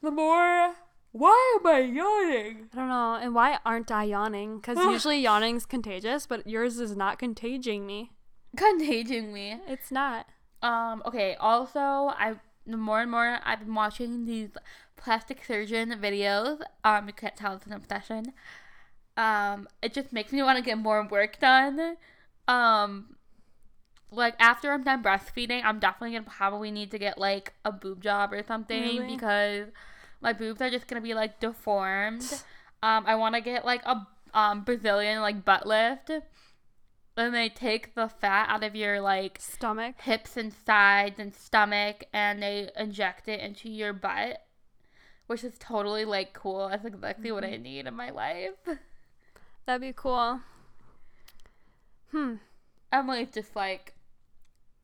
[0.02, 0.76] The more.
[1.12, 2.70] Why am I yawning?
[2.74, 3.16] I don't know.
[3.16, 4.58] And why aren't I yawning?
[4.58, 8.12] Because usually yawning's contagious, but yours is not contaging me.
[8.58, 9.60] Contaging me.
[9.68, 10.28] It's not.
[10.62, 11.02] Um.
[11.06, 11.36] Okay.
[11.40, 12.36] Also, I
[12.68, 14.50] the more and more I've been watching these
[14.98, 16.62] plastic surgeon videos.
[16.84, 17.08] Um.
[17.08, 18.34] You can't tell it's an obsession.
[19.16, 19.68] Um.
[19.82, 21.98] It just makes me want to get more work done.
[22.48, 23.16] Um.
[24.12, 28.02] Like after I'm done breastfeeding, I'm definitely gonna probably need to get like a boob
[28.02, 29.16] job or something Really?
[29.16, 29.68] because
[30.22, 32.24] my boobs are just gonna be like deformed.
[32.84, 36.12] Um, I want to get like a um Brazilian like butt lift.
[37.16, 40.00] Then they take the fat out of your like Stomach.
[40.02, 44.46] hips and sides and stomach and they inject it into your butt,
[45.28, 46.70] which is totally like cool.
[46.70, 48.54] That's exactly what I need in my life.
[49.66, 50.42] That'd be cool.
[52.12, 52.36] Hmm.
[52.92, 53.94] Emily's just like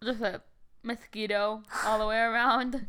[0.03, 0.41] just a
[0.83, 2.87] mosquito all the way around.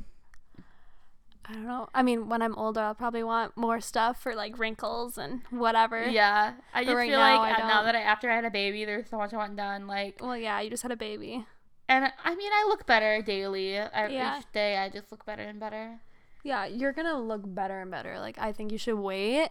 [1.44, 1.88] I don't know.
[1.92, 6.04] I mean, when I'm older, I'll probably want more stuff for like wrinkles and whatever.
[6.08, 8.50] Yeah, I just right feel now, like I now that I after I had a
[8.50, 9.86] baby, there's so much I want done.
[9.88, 11.44] Like, Well, yeah, you just had a baby.
[11.88, 13.76] and I mean, I look better daily.
[13.78, 14.38] I, Yeah.
[14.38, 15.98] Each day, I just look better and better.
[16.44, 18.18] Yeah, you're gonna look better and better.
[18.20, 19.50] Like, I think you should wait.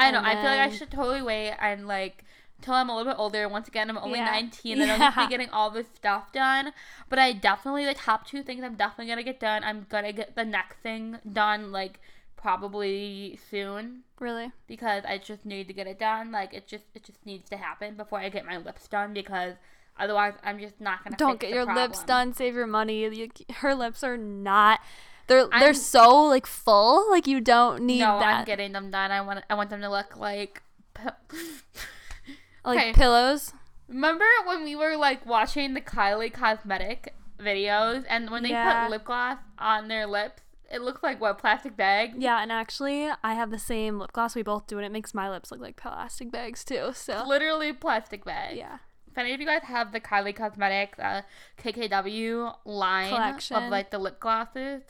[0.00, 0.18] I know.
[0.18, 2.24] And I feel like I should totally wait and like
[2.62, 3.48] till I'm a little bit older.
[3.48, 4.26] Once again, I'm only Yeah.
[4.30, 5.26] 19 and I'm just Yeah.
[5.26, 6.72] be getting all this stuff done.
[7.08, 9.62] But I definitely the top two things I'm definitely gonna get done.
[9.64, 12.00] I'm gonna get the next thing done like
[12.36, 14.50] probably soon Really?
[14.66, 16.32] because I just need to get it done.
[16.32, 19.54] Like it just it just needs to happen before I get my lips done because
[19.98, 21.16] otherwise I'm just not gonna.
[21.16, 22.32] Don't get your lips done.
[22.32, 23.00] Save your money.
[23.02, 24.80] You, her lips are not.
[25.26, 27.10] They're I'm- they're so like full.
[27.10, 28.38] Like you don't need No, that.
[28.40, 29.10] I'm getting them done.
[29.12, 30.62] I want I want them to look like.
[32.70, 32.92] like Okay.
[32.92, 33.52] pillows.
[33.88, 38.82] Remember when we were like watching the Kylie cosmetic videos and when they Yeah.
[38.84, 42.14] put lip gloss on their lips, it looks like what plastic bag?
[42.16, 44.36] Yeah, and actually, I have the same lip gloss.
[44.36, 46.92] We both do, and it makes my lips look like plastic bags too.
[46.94, 48.56] So Literally plastic bag.
[48.56, 48.78] yeah,
[49.10, 51.22] If any of you guys have the Kylie Cosmetics uh,
[51.58, 53.56] KKW line Collection.
[53.56, 54.82] of like the lip glosses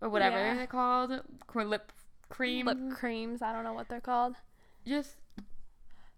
[0.00, 0.54] or whatever Yeah.
[0.54, 1.10] they're called,
[1.54, 1.92] lip
[2.30, 3.42] cream, lip creams.
[3.42, 4.36] I don't know what they're called.
[4.86, 5.16] just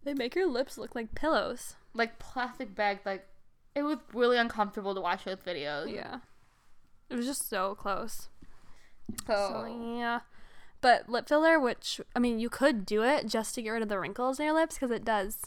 [0.06, 1.74] They make your lips look like pillows.
[1.92, 3.00] like plastic bags.
[3.04, 3.26] Like
[3.74, 5.92] it was really uncomfortable to watch those videos.
[5.92, 6.20] Yeah,
[7.10, 8.28] it was just so close.
[9.26, 10.20] So, So yeah,
[10.80, 13.88] but lip filler, which I mean, you could do it just to get rid of
[13.88, 15.42] the wrinkles in your lips because it does.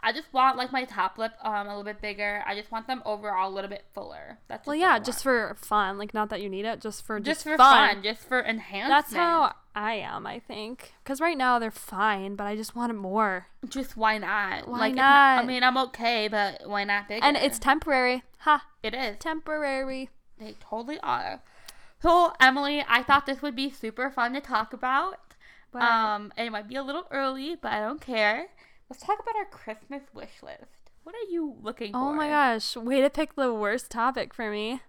[0.00, 2.42] I just want like my top lip um a little bit bigger.
[2.46, 4.38] I just want them overall a little bit fuller.
[4.48, 5.98] That's Well, yeah, just for fun.
[5.98, 7.94] Like, not that you need it, just for just just, for fun.
[7.96, 8.02] fun.
[8.04, 8.88] just for enhancement.
[8.90, 10.26] That's how I am.
[10.26, 13.46] I think because right now they're fine, but I just want more.
[13.68, 14.68] Just why not?
[14.68, 17.24] Why like it's I mean, I'm okay, but why not bigger?
[17.24, 18.22] And it's temporary.
[18.40, 19.16] Ha, it is.
[19.18, 20.10] temporary.
[20.38, 21.42] They totally are.
[22.00, 25.18] So Emily, I thought this would be super fun to talk about.
[25.72, 28.46] But Um, it might be a little early, but I don't care.
[28.88, 30.90] Let's talk about our Christmas wish list.
[31.02, 31.98] What are you looking for?
[31.98, 34.82] oh my gosh, way to pick the worst topic for me.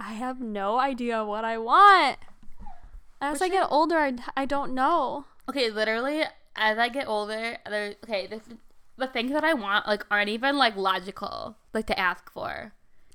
[0.00, 2.18] I have no idea what I want.
[3.22, 5.24] As Which I get older, I, I don't know.
[5.48, 6.24] Okay, literally,
[6.56, 7.94] as I get older, there.
[8.04, 8.42] Okay, this
[8.98, 12.72] the things that I want like aren't even like logical, like to ask for.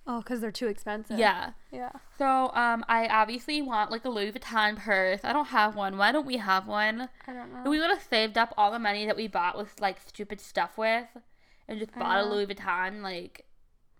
[0.10, 1.20] Oh, because they're too expensive.
[1.20, 1.52] Yeah.
[1.70, 1.92] Yeah.
[2.18, 5.20] So, um, I obviously want like a Louis Vuitton purse.
[5.26, 5.98] I don't have one.
[5.98, 7.10] Why don't we have one?
[7.28, 7.70] I don't know.
[7.70, 10.78] We would have saved up all the money that we bought with like stupid stuff
[10.78, 11.08] with,
[11.68, 12.26] and just bought a.
[12.26, 13.44] Louis Vuitton, like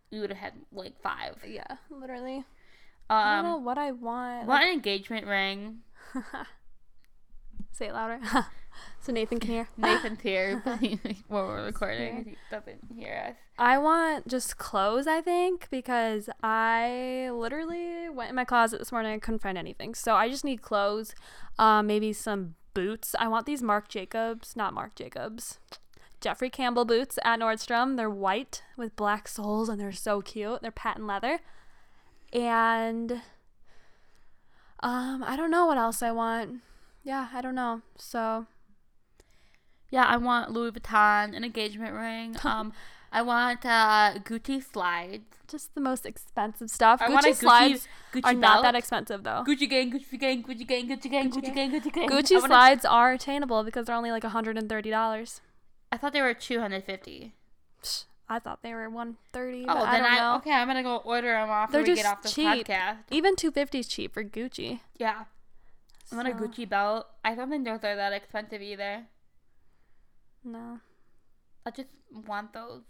[0.10, 1.44] we would have had like five.
[1.46, 2.46] yeah, literally.
[3.10, 4.48] I don't know Um, what I want.
[4.48, 5.80] want an engagement ring.
[7.72, 8.20] Say it louder.
[9.02, 9.68] so Nathan can hear.
[9.78, 10.64] Nathan's here
[11.28, 12.26] while we're recording.
[12.26, 13.36] He doesn't hear us.
[13.60, 19.14] I want just clothes, I think, because I literally went in my closet this morning.
[19.14, 19.96] I couldn't find anything.
[19.96, 21.14] So I just need clothes.
[21.60, 23.16] Um, maybe some boots.
[23.20, 25.60] I want these Marc Jacobs, not Marc Jacobs.
[26.20, 27.96] Jeffrey Campbell boots at Nordstrom.
[27.96, 30.62] They're white with black soles and they're so cute.
[30.62, 31.40] They're patent leather.
[32.34, 33.22] And
[34.82, 36.62] um, I don't know what else I want.
[37.04, 37.82] Yeah, I don't know.
[37.98, 38.46] So
[39.90, 42.36] Yeah, I want Louis Vuitton, an engagement ring.
[42.44, 42.74] Um,
[43.10, 45.24] I want uh, Gucci slides.
[45.48, 47.02] just the most expensive stuff.
[47.02, 49.44] I Gucci want a Gucci, slides Gucci are not that expensive though.
[49.48, 52.10] Gucci gang, Gucci gang, Gucci gang, Gucci gang, Gucci gang, Gucci gang, Gucci gang.
[52.10, 55.40] Gucci wanna- slides are attainable because they're only like $130.
[55.90, 57.34] I thought they were two hundred fifty.
[58.30, 60.36] I thought they were 130 Oh, but I then don't I, know.
[60.38, 60.52] okay.
[60.52, 61.72] I'm gonna go order them off.
[61.72, 62.68] They're we just get off this cheap.
[62.68, 62.98] podcast.
[63.12, 64.82] Even 250 is cheap for Gucci.
[64.98, 65.24] Yeah,
[66.12, 67.08] I want a Gucci belt.
[67.24, 69.06] I don't think those are that expensive either.
[70.44, 70.80] No.
[71.66, 71.90] I just
[72.28, 72.84] want those.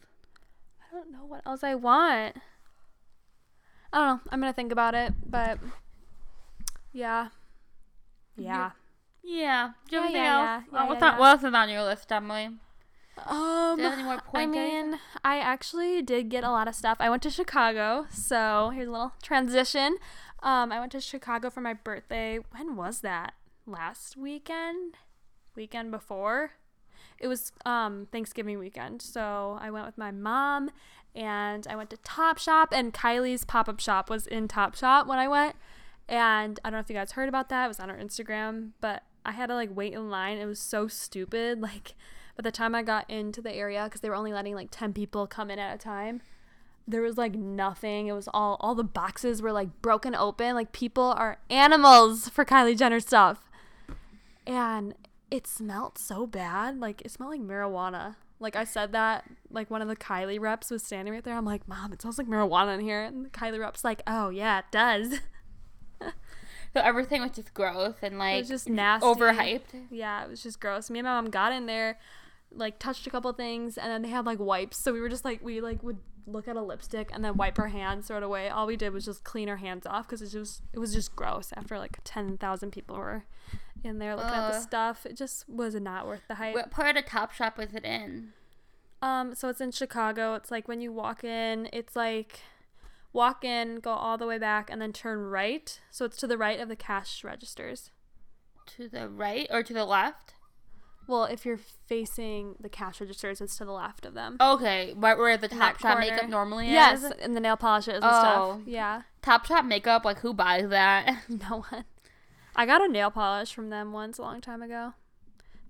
[0.81, 2.35] I don't know what else I want.
[3.91, 4.19] I don't know.
[4.31, 5.57] I'm going to think about it, but
[6.93, 7.29] yeah.
[8.35, 8.71] Yeah.
[9.23, 9.71] Yeah.
[9.89, 10.63] Do you Yeah, anything yeah, else?
[10.71, 11.19] yeah, oh, yeah, what's yeah, on, yeah.
[11.19, 12.49] What else is on your list, Emily?
[13.25, 16.75] Um, Do you have any more I mean, I actually did get a lot of
[16.75, 16.97] stuff.
[16.99, 19.97] I went to Chicago, so here's a little transition.
[20.43, 22.39] Um, I went to Chicago for my birthday.
[22.51, 23.33] When was that?
[23.65, 24.95] Last weekend?
[25.55, 26.51] Weekend before?
[27.19, 29.01] It was um Thanksgiving weekend.
[29.01, 30.69] So I went with my mom
[31.15, 35.17] and I went to Top Shop and Kylie's pop-up shop was in Top Shop when
[35.17, 35.55] I went.
[36.07, 37.65] And I don't know if you guys heard about that.
[37.65, 40.37] It was on our Instagram, but I had to like wait in line.
[40.37, 41.59] It was so stupid.
[41.67, 41.95] Like
[42.37, 44.93] by the time I got into the area, because they were only letting like 10
[44.93, 46.21] people come in at a time,
[46.87, 48.07] there was like nothing.
[48.07, 50.55] It was all, all the boxes were like broken open.
[50.55, 53.49] Like people are animals for Kylie Jenner stuff.
[54.45, 54.93] And
[55.29, 56.79] it smelled so bad.
[56.79, 58.15] Like it smelled like marijuana.
[58.39, 61.35] Like I said that, like one of the Kylie reps was standing right there.
[61.35, 63.03] I'm like, Mom, it smells like marijuana in here.
[63.03, 65.19] And the Kylie rep's like, Oh, yeah, it does.
[66.73, 69.03] So everything was just gross and like it was just nasty.
[69.05, 69.87] overhyped.
[69.89, 70.91] Yeah, it was just gross.
[70.91, 71.97] Me and my mom got in there,
[72.51, 74.77] like touched a couple things, and then they had like wipes.
[74.77, 77.57] So we were just like we like would look at a lipstick and then wipe
[77.57, 78.49] our hands, throw it away.
[78.49, 81.15] All we did was just clean our hands off because it was it was just
[81.15, 81.51] gross.
[81.55, 83.25] After like ten thousand people were
[83.83, 86.53] in there looking at the stuff, it just was not worth the hype.
[86.53, 88.33] What part of Top Shop was it in?
[89.01, 90.33] Um, so it's in Chicago.
[90.33, 92.41] It's like when you walk in, it's like
[93.13, 95.79] walk in, go all the way back, and then turn right.
[95.91, 97.91] So it's to the right of the cash registers.
[98.77, 100.33] To the right or to the left?
[101.07, 104.35] Well, if you're facing the cash registers, it's to the left of them.
[104.41, 107.11] Okay, right where the Top Shop makeup normally Yes, is.
[107.21, 108.09] and the nail polishes and Oh.
[108.19, 108.59] stuff.
[108.65, 111.23] Yeah, Top Shop makeup, like who buys that?
[111.29, 111.85] no one.
[112.55, 114.93] I got a nail polish from them once a long time ago,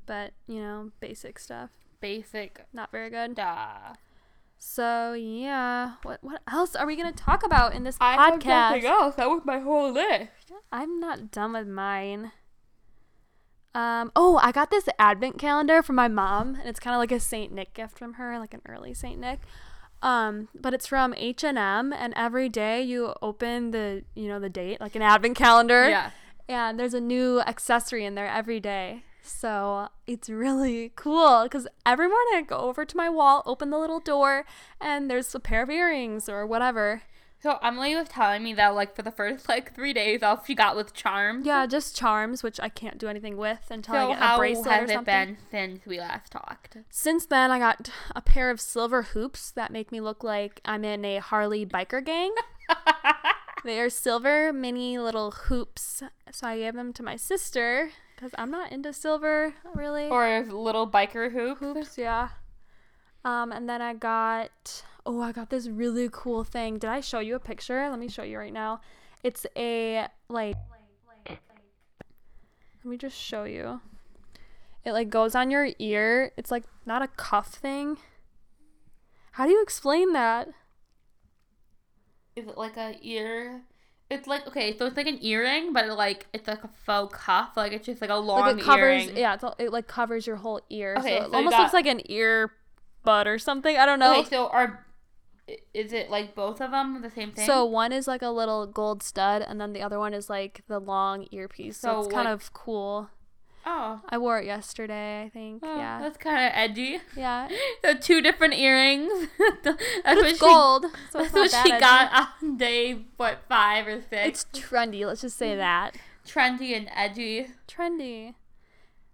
[0.06, 1.69] but you know, basic stuff,
[2.00, 3.36] Basic not very good.
[3.36, 3.93] duh.
[4.60, 8.50] So yeah, what what else are we gonna talk about in this I have nothing
[8.50, 8.84] podcast?
[8.86, 9.15] else.
[9.15, 10.32] That was my whole list.
[10.71, 12.32] I'm not done with mine.
[13.78, 17.12] Um, oh, I got this advent calendar from my mom, and it's kind of like
[17.12, 19.42] a Saint Nick gift from her, like an early Saint Nick.
[20.02, 24.40] Um, but it's from H and M, and every day you open the, you know,
[24.40, 25.90] the date, like an advent calendar.
[25.90, 26.10] Yeah.
[26.50, 29.04] And there's a new accessory in there every day.
[29.22, 33.78] So it's really cool because every morning I go over to my wall, open the
[33.78, 34.46] little door,
[34.82, 37.04] and there's a pair of earrings or whatever.
[37.39, 40.56] So Emily was telling me that like for the first like three days, all she
[40.56, 41.45] got was charms.
[41.45, 44.38] Yeah, just charms, which I can't do anything with until I So get a how
[44.38, 45.04] bracelet has or it something.
[45.06, 46.78] been since we last talked?
[46.89, 50.84] Since then, I got a pair of silver hoops that make me look like I'm
[50.84, 52.34] in a Harley biker gang.
[53.63, 58.50] they are silver mini little hoops, so I gave them to my sister because I'm
[58.52, 60.08] not into silver really.
[60.10, 61.60] Or little biker hoops?
[61.60, 62.30] hoops, yeah.
[63.28, 66.78] Um, and then I got oh, I got this really cool thing.
[66.80, 67.90] Did I show you a picture?
[67.90, 68.80] Let me show you right now.
[69.24, 70.56] It's a like.
[71.28, 73.82] Let me just show you.
[74.86, 76.32] It like goes on your ear.
[76.38, 77.98] It's like not a cuff thing.
[79.32, 80.48] How do you explain that?
[82.38, 83.63] Is it like a ear?
[84.10, 87.13] It's like okay, so it's like an earring, but it like it's like a faux
[87.18, 87.58] cuff.
[87.58, 89.18] Like it's just like a long Like it covers, earring.
[89.18, 90.96] yeah, it's, all- it like covers your whole ear.
[91.00, 92.51] Okay, so it so almost got- looks like an ear
[93.08, 93.76] bud or something.
[93.78, 94.20] I don't know.
[94.20, 94.86] Okay, so are
[95.74, 97.45] is it like both of them the same thing?
[97.45, 100.62] So one is like a little gold stud, and then the other one is like
[100.68, 101.78] the long earpiece.
[101.78, 103.10] So, So, it's kind of cool.
[103.66, 105.64] oh, I wore it yesterday, I think.
[105.66, 106.99] oh, yeah, that's kind of edgy.
[107.16, 107.47] yeah.
[107.84, 109.10] So two different earrings.
[109.64, 111.80] that's it's she- gold, so That's it's what she edgy.
[111.80, 114.45] got on day what five or six.
[114.51, 115.05] It's trendy.
[115.05, 115.95] Let's just say that
[116.28, 117.47] trendy and edgy.
[117.70, 118.34] trendy.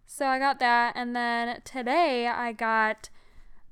[0.08, 3.10] So I got that, and then today I got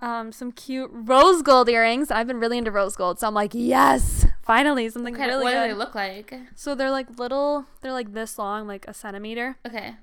[0.01, 2.09] um, some cute rose gold earrings.
[2.11, 5.51] I've been really into rose gold, so I'm like, yes, finally something Okay, really what
[5.53, 6.33] do they look like?
[6.55, 7.65] so they're like little.
[7.81, 9.95] They're like this long, like a centimeter, Okay.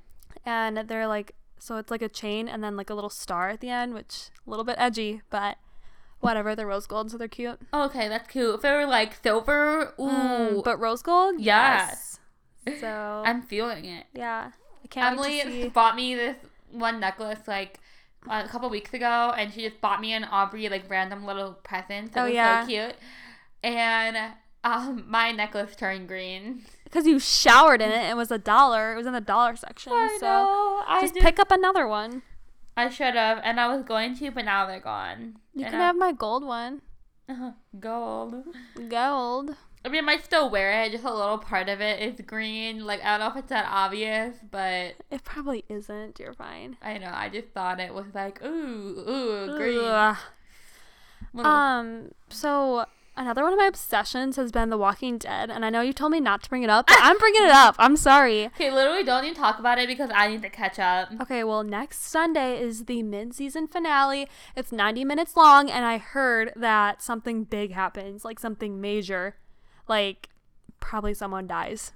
[0.46, 3.60] and they're like so it's like a chain and then like a little star at
[3.60, 5.56] the end, which a little bit edgy, but
[6.20, 6.54] whatever.
[6.54, 7.58] They're rose gold, so they're cute.
[7.72, 8.54] Oh, okay, that's cute.
[8.54, 12.20] If they were like silver, ooh, Mm, but rose gold, Yes.
[12.66, 12.80] yes.
[12.80, 12.86] So
[13.26, 14.06] I'm feeling it.
[14.14, 14.52] yeah,
[14.84, 16.36] I can't Emily bought me this
[16.70, 17.80] one necklace like
[18.28, 22.08] a couple weeks ago, and she just bought me an Aubrey like random little present.
[22.16, 22.62] It Oh, was yeah.
[22.62, 22.94] so cute.
[23.62, 24.16] And
[24.64, 26.62] um, my necklace turned green.
[26.84, 28.92] Because you showered in it, it was a dollar.
[28.94, 29.92] It was in the dollar section.
[29.92, 30.82] so know.
[30.86, 32.22] I just just pick up another one.
[32.76, 35.36] I should have, and I was going to, but now they're gone.
[35.54, 36.82] You And can I- have my gold one.
[37.80, 38.44] gold.
[38.88, 39.56] Gold.
[39.84, 40.92] I mean, I might still wear it.
[40.92, 42.84] Just a little part of it is green.
[42.84, 46.18] Like I don't know if it's that obvious, but It probably isn't.
[46.18, 46.76] You're fine.
[46.82, 47.10] I know.
[47.12, 49.78] I just thought it was like ooh, ooh, green.
[49.80, 50.16] Ugh.
[51.36, 52.10] Um.
[52.28, 55.92] So another one of my obsessions has been The Walking Dead, and I know you
[55.92, 57.74] told me not to bring it up, but I'm bringing it up.
[57.78, 58.46] I'm sorry.
[58.46, 61.08] okay, literally, don't even talk about it because I need to catch up.
[61.22, 64.28] Okay, well, next Sunday is the mid season finale.
[64.56, 69.34] It's 90 minutes long, and I heard that something big happens, like something major.
[69.88, 70.28] Like,
[70.80, 71.92] probably someone dies.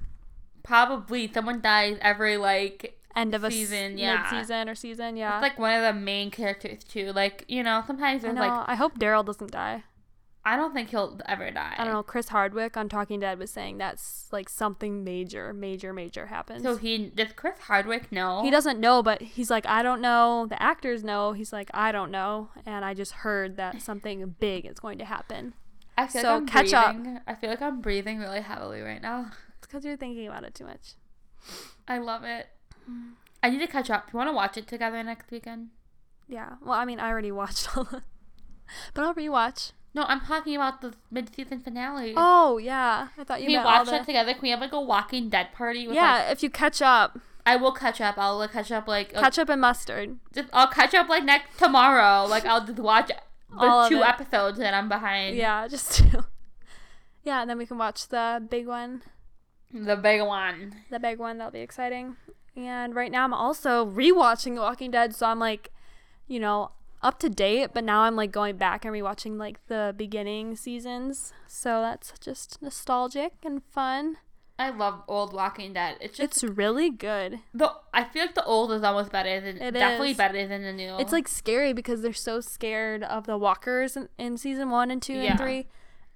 [0.62, 2.98] Probably someone dies every like.
[3.14, 4.30] End of a Season, yeah.
[4.30, 5.36] season or season, yeah.
[5.36, 7.12] It's like one of the main characters too.
[7.12, 8.40] Like you know, sometimes I there's know.
[8.40, 9.84] like I hope Daryl doesn't die.
[10.44, 11.74] I don't think he'll ever die.
[11.78, 12.02] I don't know.
[12.02, 16.64] Chris Hardwick on Talking Dead was saying that's like something major, major, major happens.
[16.64, 18.42] So he does Chris Hardwick know?
[18.42, 20.46] he doesn't know, but he's like, I don't know.
[20.48, 21.32] The actors know.
[21.32, 22.48] He's like, I don't know.
[22.66, 25.54] And I just heard that something big is going to happen.
[26.02, 26.94] I feel so like I'm catch up.
[26.96, 27.20] breathing.
[27.26, 29.30] I feel like I'm breathing really heavily right now.
[29.58, 30.94] It's because you're thinking about it too much.
[31.88, 32.46] I love it.
[33.42, 34.08] I need to catch up.
[34.12, 35.68] You want to watch it together next weekend?
[36.28, 36.54] Yeah.
[36.62, 38.02] Well, I mean, I already watched all the,
[38.94, 39.72] but I'll rewatch.
[39.94, 42.14] No, I'm talking about the mid-season finale.
[42.16, 43.90] Oh yeah, I thought you Can we watch the.
[43.90, 44.32] that together?
[44.32, 45.86] Can we have like a Walking Dead party?
[45.86, 48.16] With, yeah, like- if you catch up, I will catch up.
[48.16, 50.18] I'll catch up like uh, catch up and mustard.
[50.34, 52.26] just, I'll catch up like next tomorrow.
[52.26, 53.10] Like I'll just watch
[53.58, 54.06] the two it.
[54.06, 55.36] episodes that I'm behind.
[55.36, 56.24] Yeah, just two.
[57.24, 59.02] yeah, and then we can watch the big one.
[59.72, 60.74] The big one.
[60.90, 62.16] the big one that'll be exciting
[62.56, 65.70] and right now i'm also rewatching the walking dead so i'm like
[66.28, 66.70] you know
[67.02, 71.32] up to date but now i'm like going back and rewatching like the beginning seasons
[71.46, 74.18] so that's just nostalgic and fun
[74.62, 75.96] I love old Walking Dead.
[76.00, 77.72] It's just it's really good the.
[77.92, 80.16] I feel like the old is almost better than It definitely is.
[80.16, 80.96] better than the new.
[80.98, 85.02] it's like scary because they're so scared of the walkers in, in season one and
[85.02, 85.30] two Yeah.
[85.32, 85.66] and three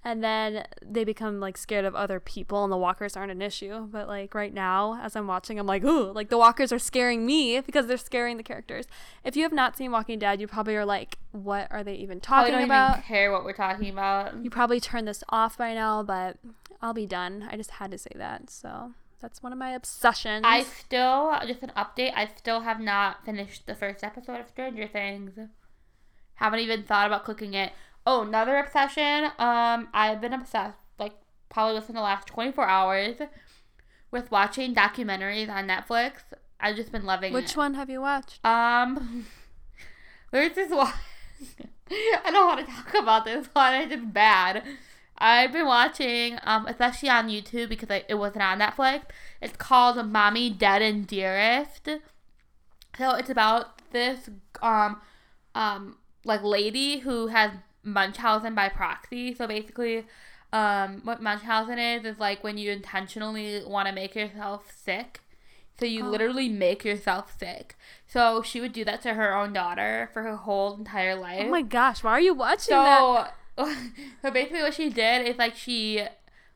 [0.07, 3.81] and then they become like scared of other people and the walkers aren't an issue
[3.89, 7.27] but like right now as i'm watching i'm like ooh like the walkers are scaring
[7.27, 8.87] me because they're scaring the characters
[9.25, 12.21] if you have not seen walking dead you probably are like what are they even
[12.21, 14.43] talking don't about even care what we're talking about.
[14.45, 16.37] you probably turned this off by now but
[16.81, 20.45] i'll be done i just had to say that so that's one of my obsessions
[20.47, 22.13] I still just an update.
[22.15, 25.33] I still have not finished the first episode of Stranger Things.
[26.35, 27.73] Haven't even thought about clicking it.
[28.07, 29.25] Oh, another obsession.
[29.39, 31.15] Um, I've been obsessed like
[31.49, 33.17] probably within the last twenty four hours
[34.11, 36.13] with watching documentaries on Netflix.
[36.61, 37.57] I've just been loving which it.
[37.57, 39.27] one have you watched Um,
[40.31, 40.93] there's this one.
[41.91, 43.75] I don't want to talk about this one.
[43.75, 44.63] It's just bad.
[45.19, 49.03] I've been watching, um, especially on YouTube because I, it wasn't on Netflix.
[49.41, 51.89] It's called "Mommy Dead and Dearest."
[52.99, 54.31] So it's about this
[54.63, 55.01] um,
[55.55, 57.53] um, like lady who has
[57.87, 59.35] Munchausen by proxy.
[59.35, 60.05] So basically,
[60.53, 65.21] um, what Munchausen is is like when you intentionally want to make yourself sick.
[65.79, 66.11] So you Oh.
[66.11, 67.77] literally make yourself sick.
[68.07, 71.43] So she would do that to her own daughter for her whole entire life.
[71.47, 73.69] oh my gosh why are you watching that so,
[74.23, 76.03] so basically what she did is like she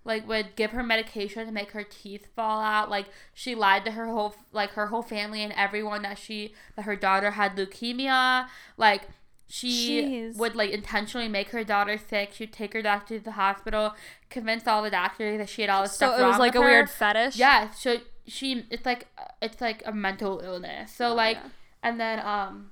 [0.05, 2.89] like would give her medication to make her teeth fall out.
[2.91, 6.87] Like she lied to her whole like her whole family and everyone that she that
[6.87, 8.47] her daughter had leukemia.
[8.79, 9.03] Like
[9.51, 10.37] she Jeez.
[10.37, 12.31] would like intentionally make her daughter sick.
[12.33, 13.95] She'd take her doctor to the hospital,
[14.31, 16.61] convince all the doctors that she had all this so stuff it was like a
[16.61, 16.65] her.
[16.65, 19.09] weird fetish Yeah, so she it's like
[19.43, 20.93] it's like a mental illness.
[20.93, 21.49] So Oh, like yeah.
[21.83, 22.71] and then um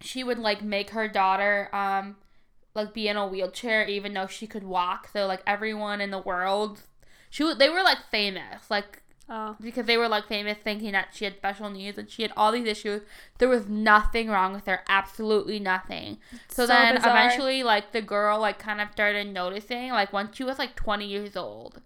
[0.00, 2.16] she would like make her daughter um
[2.74, 5.08] like be in a wheelchair even though she could walk.
[5.12, 6.82] So like everyone in the world
[7.30, 11.08] she w- they were like famous like oh because they were like famous thinking that
[11.14, 13.02] she had special needs and she had all these issues.
[13.38, 16.18] There was nothing wrong with her, absolutely nothing.
[16.48, 17.10] So, So then bizarre.
[17.16, 21.06] eventually like the girl like kind of started noticing like once she was like 20
[21.06, 21.80] years old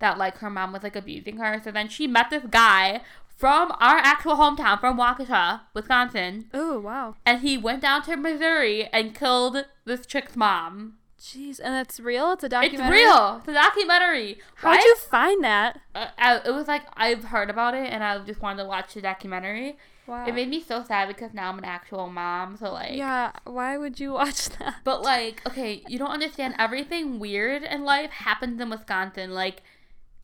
[0.00, 1.60] that like her mom was like abusing her.
[1.64, 7.14] So then she met this guy from our actual hometown from Waukesha, Wisconsin, oh wow
[7.24, 10.97] and he went down to Missouri and killed this chick's mom.
[11.20, 12.32] Jeez, and it's real.
[12.32, 12.98] It's a documentary.
[13.00, 13.36] It's real.
[13.38, 14.38] It's a documentary.
[14.56, 15.80] How'd Why- you find that?
[15.94, 18.94] Uh, I, it was like I've heard about it and I just wanted to watch
[18.94, 19.76] the documentary.
[20.06, 20.24] Wow.
[20.26, 22.56] It made me so sad because now I'm an actual mom.
[22.56, 23.32] So like, yeah.
[23.44, 24.76] Why would you watch that?
[24.84, 26.54] But like, okay, you don't understand.
[26.58, 29.32] Everything weird in life happens in Wisconsin.
[29.34, 29.62] Like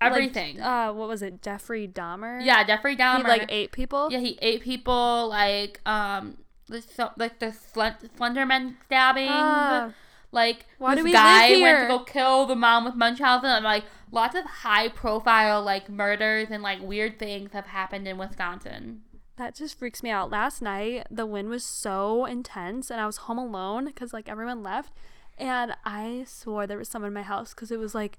[0.01, 0.59] everything.
[0.59, 1.43] Like, uh, what was it?
[1.43, 2.45] Jeffrey Dahmer.
[2.45, 3.19] yeah, Jeffrey Dahmer.
[3.19, 4.09] He like ate people.
[4.11, 5.29] Yeah, he ate people.
[5.29, 6.39] Like um,
[6.69, 9.31] the so, like the Slend- Slenderman stabbings.
[9.33, 9.91] Ah.
[10.35, 13.49] Like Why this guy went to go kill the mom with Munchausen.
[13.49, 18.19] And like lots of high profile like murders and like weird things have happened in
[18.19, 19.03] Wisconsin.
[19.37, 20.31] That just freaks me out.
[20.31, 24.63] Last night, the wind was so intense, and I was home alone because like everyone
[24.63, 24.93] left,
[25.37, 28.19] and I swore there was someone in my house because it was like,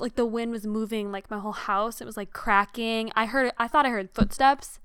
[0.00, 2.00] like the wind was moving like my whole house.
[2.00, 3.12] It was like cracking.
[3.14, 3.52] I heard.
[3.58, 4.80] I thought I heard footsteps,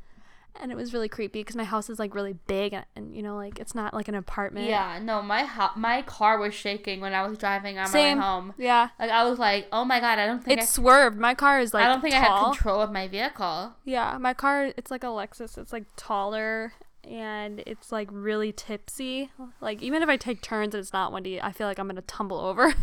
[0.61, 3.21] and it was really creepy because my house is like really big, and, and you
[3.23, 4.67] know like it's not like an apartment.
[4.67, 8.17] Yeah, no, my ho- my car was shaking when I was driving on Same.
[8.17, 8.53] my way home.
[8.57, 8.89] Yeah.
[8.99, 11.17] Like I was like, oh my god, I don't think It I, swerved.
[11.17, 13.73] My car is like I don't think I had control of my vehicle.
[13.83, 15.57] Yeah, my car it's like a Lexus.
[15.57, 16.73] It's like taller
[17.03, 19.31] and it's like really tipsy.
[19.59, 22.01] Like even if I take turns and it's not windy, I feel like I'm gonna
[22.01, 22.73] tumble over.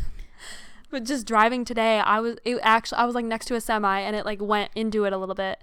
[0.91, 4.01] but just driving today, I was it actually I was like next to a semi
[4.01, 5.63] and it like went into it a little bit.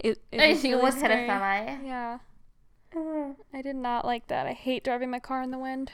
[0.00, 1.26] It, it I was see really what's hit a scary.
[1.26, 1.78] semi.
[1.86, 2.18] Yeah,
[2.94, 3.32] mm-hmm.
[3.54, 4.46] I did not like that.
[4.46, 5.92] I hate driving my car in the wind.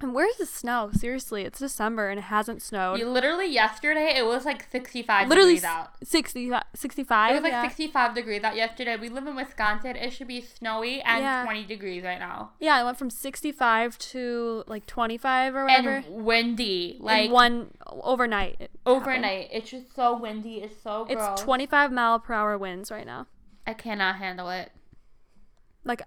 [0.00, 0.90] And where's the snow?
[0.92, 2.98] Seriously, it's December and it hasn't snowed.
[2.98, 5.90] You literally yesterday it was like 65 Literally degrees out.
[6.02, 7.30] 60, 65.
[7.30, 7.62] It was like yeah.
[7.62, 8.96] 65 degrees out yesterday.
[8.96, 9.96] We live in Wisconsin.
[9.96, 11.44] It should be snowy and Yeah.
[11.44, 12.50] 20 degrees right now.
[12.60, 15.90] Yeah, I went from 65 to like 25 or whatever.
[15.90, 16.96] And windy.
[16.98, 18.56] in Like one overnight.
[18.58, 19.02] it happened.
[19.04, 19.48] overnight.
[19.52, 20.56] It's just so windy.
[20.62, 21.32] It's so gross.
[21.32, 23.26] It's 25 mile per hour winds right now.
[23.66, 24.72] I cannot handle it.
[25.84, 26.02] Like,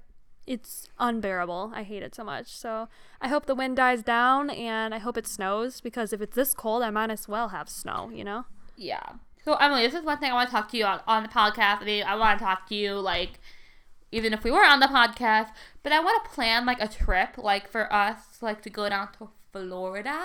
[0.48, 1.72] it's unbearable.
[1.74, 2.56] I hate it so much.
[2.56, 2.88] So
[3.22, 6.54] I hope the wind dies down and I hope it snows because if it's this
[6.54, 8.46] cold, I might as well have snow, you know?
[8.78, 9.04] Yeah.
[9.44, 11.30] So Emily, this is one thing I want to talk to you on, on the
[11.30, 11.82] podcast.
[11.82, 13.40] I mean, I want to talk to you like
[14.12, 15.50] even if we were on the podcast,
[15.84, 19.10] but I want to plan like a trip like for us like to go down
[19.20, 20.20] to Florida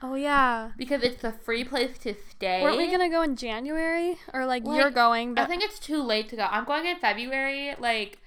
[0.00, 0.70] Oh, yeah.
[0.78, 2.62] because it's a free place to stay.
[2.62, 4.16] Weren't we going to go in January?
[4.32, 6.46] Or like, Like, you're going, I think it's too late to go.
[6.48, 8.18] I'm going in February, like,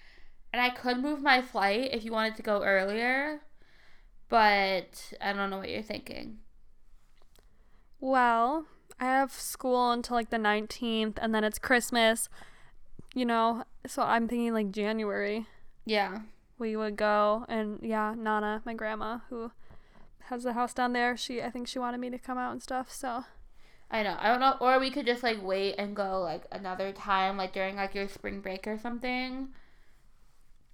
[0.53, 3.41] and I could move my flight if you wanted to go earlier,
[4.29, 6.39] but I don't know what you're thinking.
[7.99, 8.65] well,
[8.99, 12.29] I have school until like the 19th and then it's Christmas,
[13.15, 13.63] you know?
[13.87, 15.47] So I'm thinking like January.
[15.85, 16.19] Yeah.
[16.59, 19.51] we would go and yeah nana my grandma who
[20.29, 22.61] has a house down there she i think she wanted me to come out and
[22.61, 23.25] stuff so
[23.89, 24.15] I know.
[24.19, 24.55] I don't know.
[24.61, 28.07] Or we could just like wait and go like another time, like during like your
[28.07, 29.49] spring break or something.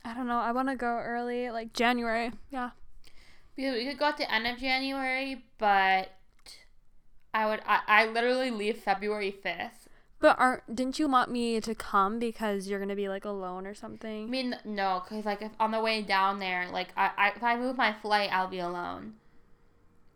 [0.08, 2.70] I don't know i want to go early like january yeah
[3.56, 6.12] Because we could go at the end of January, but
[7.34, 7.62] I would.
[7.66, 9.88] I, I literally leave February fifth.
[10.20, 13.74] but aren't didn't you want me to come because you're gonna be like alone or
[13.74, 14.26] something?
[14.26, 17.44] I mean, no, because like if on the way down there, like I, I if
[17.44, 19.16] I move my flight, I'll be alone.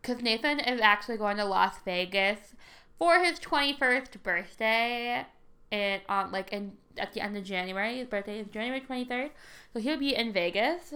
[0.02, 2.54] Because Nathan is actually going to Las Vegas
[3.00, 5.26] for his twenty first birthday,
[5.72, 7.98] and on like in at the end of January.
[8.00, 9.32] His birthday is January twenty third,
[9.74, 10.94] so he'll be in Vegas.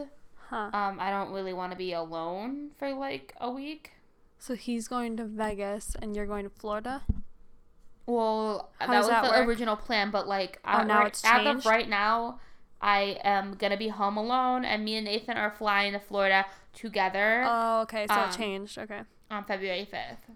[0.49, 3.91] huh Um, I don't really want to be alone for like a week.
[4.37, 7.01] so he's going to vegas and you're going to florida
[8.05, 9.47] Well, How that was that the work?
[9.47, 12.39] original plan, but like, Oh, now right- it's as of right now,
[12.81, 17.43] I am gonna be home alone, and me and Nathan are flying to Florida together
[17.47, 19.01] oh okay so Um, it changed okay
[19.31, 20.29] on February fifth.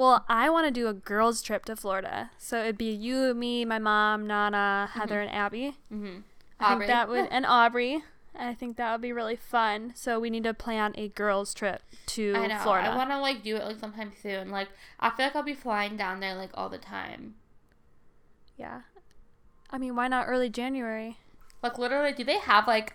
[0.00, 3.64] Well i want to do a girls trip to florida so it'd be you me
[3.64, 6.20] my mom nana heather and abby Mm-hmm.
[6.62, 8.04] I think that would and Aubrey.
[8.38, 9.92] I think that would be really fun.
[9.96, 12.58] So we need to plan a girls trip to I know.
[12.58, 12.88] Florida.
[12.90, 14.50] I want to like do it like sometime soon.
[14.50, 14.68] Like,
[15.00, 17.34] I feel like I'll be flying down there like all the time.
[18.56, 18.82] yeah.
[19.70, 21.16] I mean, why not early January?
[21.62, 22.94] Like, literally, do they have like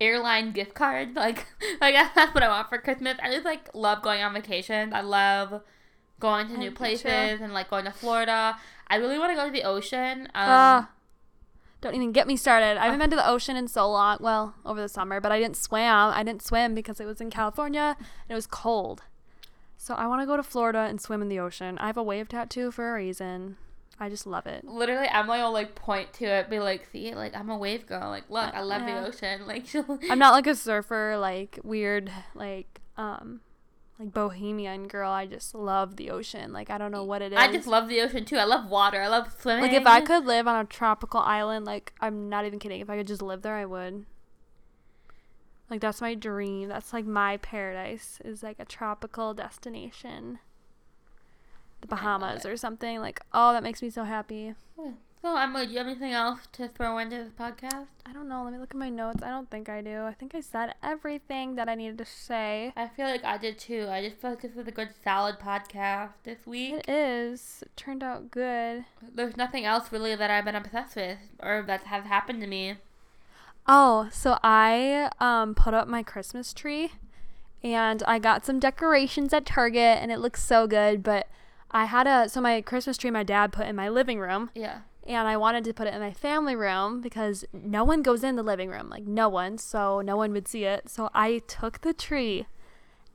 [0.00, 1.12] airline gift cards?
[1.16, 1.46] Like,
[1.80, 3.18] like that's what I want for Christmas.
[3.22, 4.92] I just like love going on vacations.
[4.94, 5.62] I love
[6.20, 8.56] going to new places and like going to Florida.
[8.86, 10.22] I really want to go to the ocean.
[10.22, 10.90] Um, Ah,
[11.80, 12.76] don't even get me started.
[12.78, 14.18] I haven't been to the ocean in so long.
[14.20, 15.82] Well, over the summer, but I didn't swim.
[15.82, 19.02] I didn't swim because it was in California and it was cold.
[19.78, 21.78] So I want to go to Florida and swim in the ocean.
[21.78, 23.56] I have a wave tattoo for a reason.
[23.98, 24.64] I just love it.
[24.64, 28.08] literally Emily will like point to it, be like, "See, like I'm a wave girl.
[28.08, 29.00] Like, look, I love Yeah.
[29.02, 29.42] the ocean.
[29.46, 29.66] Like,
[30.10, 33.40] I'm not like a surfer, like weird, like um,
[34.00, 35.10] like bohemian girl.
[35.12, 36.52] I just love the ocean.
[36.52, 37.38] Like I don't know what it is.
[37.38, 38.38] I just love the ocean too.
[38.38, 39.00] I love water.
[39.00, 39.62] I love swimming.
[39.62, 42.80] like if I could live on a tropical island, like I'm not even kidding.
[42.80, 44.06] If I could just live there, I would.
[45.68, 46.70] Like that's my dream.
[46.70, 50.38] That's like my paradise is like a tropical destination.
[51.82, 53.00] The Bahamas or something.
[53.00, 54.54] Like, oh, that makes me so happy.
[55.22, 57.88] So Emily, do you have anything else to throw into this podcast?
[58.06, 58.42] I don't know.
[58.42, 59.22] Let me look at my notes.
[59.22, 60.04] I don't think I do.
[60.04, 62.72] I think I said everything that I needed to say.
[62.74, 63.86] I feel like I did too.
[63.90, 66.72] I just feel like this was a good solid podcast this week.
[66.72, 67.58] It is.
[67.60, 68.86] It turned out good.
[69.14, 72.76] There's nothing else really that I've been obsessed with or that has happened to me.
[73.66, 76.92] Oh, so I um put up my Christmas tree
[77.62, 81.28] and I got some decorations at Target and it looks so good, but
[81.70, 84.78] I had a so my Christmas tree my dad put in my living room Yeah.
[85.06, 88.36] And I wanted to put it in my family room because no one goes in
[88.36, 90.88] the living room, like no one, so no one would see it.
[90.88, 92.46] So I took the tree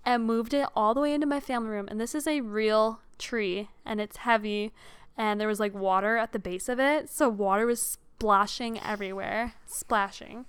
[0.03, 2.99] and moved it all the way into my family room and this is a real
[3.17, 4.71] tree and it's heavy
[5.17, 9.53] and there was like water at the base of it, so water was splashing everywhere,
[9.65, 10.45] splashing.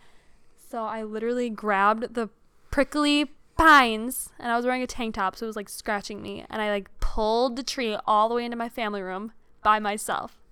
[0.69, 2.29] So I literally grabbed the
[2.71, 6.45] prickly pines and I was wearing a tank top, so it was like scratching me.
[6.51, 9.33] And I like pulled the tree all the way into my family room
[9.63, 10.43] by myself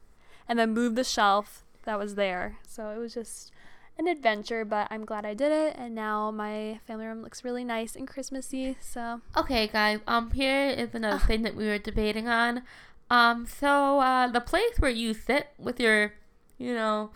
[0.49, 2.59] and then moved the shelf that was there.
[2.67, 3.53] So it was just
[3.99, 5.77] an adventure, but I'm glad I did it.
[5.79, 8.77] And now my family room looks really nice and Christmassy.
[8.81, 10.01] So Okay, guys.
[10.07, 12.63] Um, here is another thing that we were debating on.
[13.11, 16.15] Um, so uh, the place where you sit with your,
[16.59, 17.11] you know,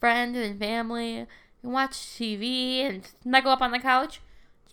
[0.00, 4.20] friends and family and watch TV and snuggle up on the couch.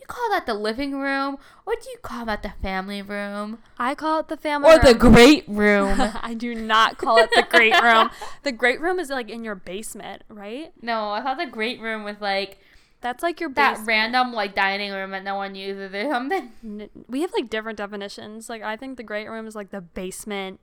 [0.04, 3.60] Do you call that the living room, or do you call that the family room,
[3.78, 4.80] I call it the family room.
[4.80, 4.94] or room.
[4.94, 6.12] the great room?
[6.22, 8.10] I do not call it the great room.
[8.44, 10.74] The great room is like in your basement, right?
[10.82, 12.58] no, I thought the great room was like
[13.00, 13.78] That's like your basement.
[13.86, 16.52] that random like dining room that no one uses or something.
[17.08, 18.50] We have like different definitions.
[18.50, 20.60] Like I think the great room is like the basement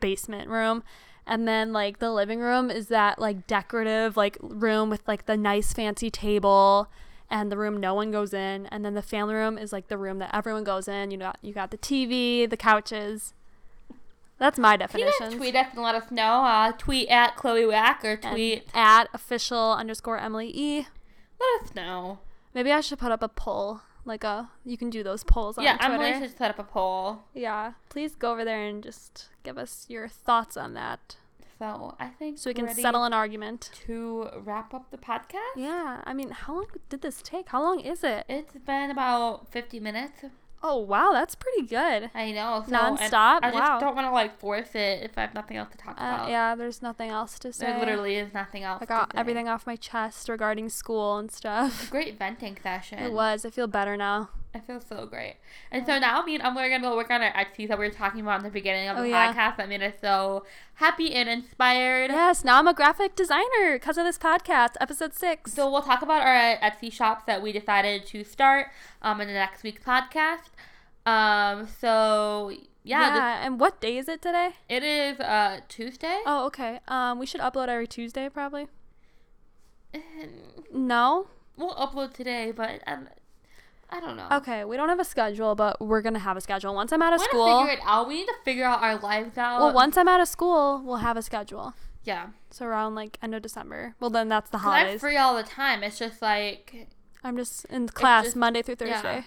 [0.00, 0.82] basement room.
[1.26, 5.36] And then like the living room is that like decorative like room with like the
[5.36, 6.88] nice fancy table
[7.30, 8.66] and the room no one goes in.
[8.66, 11.10] And then the family room is like the room that everyone goes in.
[11.10, 13.34] You got you got the TV, the couches.
[14.38, 15.36] That's my definition.
[15.36, 16.42] tweet us and let us know?
[16.42, 18.66] Uh, tweet at Chloe Wack or tweet.
[18.74, 20.86] at official underscore Emily E.
[21.40, 22.18] Let us know.
[22.52, 23.82] Maybe I should put up a poll.
[24.04, 25.94] Like a you can do those polls on yeah, Twitter.
[25.94, 27.20] Emily should set up a poll.
[27.32, 31.16] Yeah, please go over there and just give us your thoughts on that
[31.64, 33.70] So I think so we can settle an argument.
[33.86, 35.56] to wrap up the podcast.
[35.56, 37.48] Yeah, I mean, how long did this take?
[37.48, 38.26] How long is it?
[38.28, 40.24] It's been about fifty minutes.
[40.66, 42.10] Oh, wow, that's pretty good.
[42.14, 42.64] I know.
[42.66, 43.42] So, Non-stop?
[43.44, 45.76] and I just don't want to like force it if I have nothing else to
[45.78, 46.30] talk Uh, about.
[46.30, 47.66] yeah, there's nothing else to say.
[47.66, 48.80] There literally is nothing else.
[48.82, 51.90] I got everything off my chest regarding school and stuff.
[51.90, 52.98] Great venting session.
[52.98, 53.44] It was.
[53.44, 54.30] I feel better now.
[54.56, 55.36] I feel so great.
[55.72, 57.86] And so now me and Emily are gonna go work on our Etsy that we
[57.86, 59.32] were talking about in the beginning of Oh, the yeah.
[59.32, 60.44] podcast that made us so
[60.74, 62.12] happy and inspired.
[62.12, 65.52] Yes, now I'm a graphic designer because of this podcast, episode six.
[65.52, 68.68] So we'll talk about our Etsy shops that we decided to start
[69.02, 70.50] um in the next week's podcast.
[71.04, 72.50] Um so
[72.84, 74.50] yeah, this- yeah, and what day is it today?
[74.68, 76.20] it is uh Tuesday.
[76.26, 76.78] Oh, okay.
[76.86, 78.68] Um, we should upload every Tuesday, probably.
[80.72, 81.26] No.
[81.56, 83.08] We'll upload today, but um,
[83.90, 84.26] I don't know.
[84.32, 86.74] Okay, we don't have a schedule, but we're gonna have a schedule.
[86.74, 88.08] Once I'm out of We're school, figure it out.
[88.08, 89.60] We need to figure out our lives out.
[89.60, 91.74] well, once I'm out of school, we'll have a schedule.
[92.04, 93.94] yeah, So around like end of December.
[94.00, 95.00] Well, then that's the 'Cause I'm holidays.
[95.00, 95.82] free all the time.
[95.82, 96.88] It's just like
[97.22, 99.00] I'm just in class just- Monday through yeah.
[99.00, 99.24] Thursday.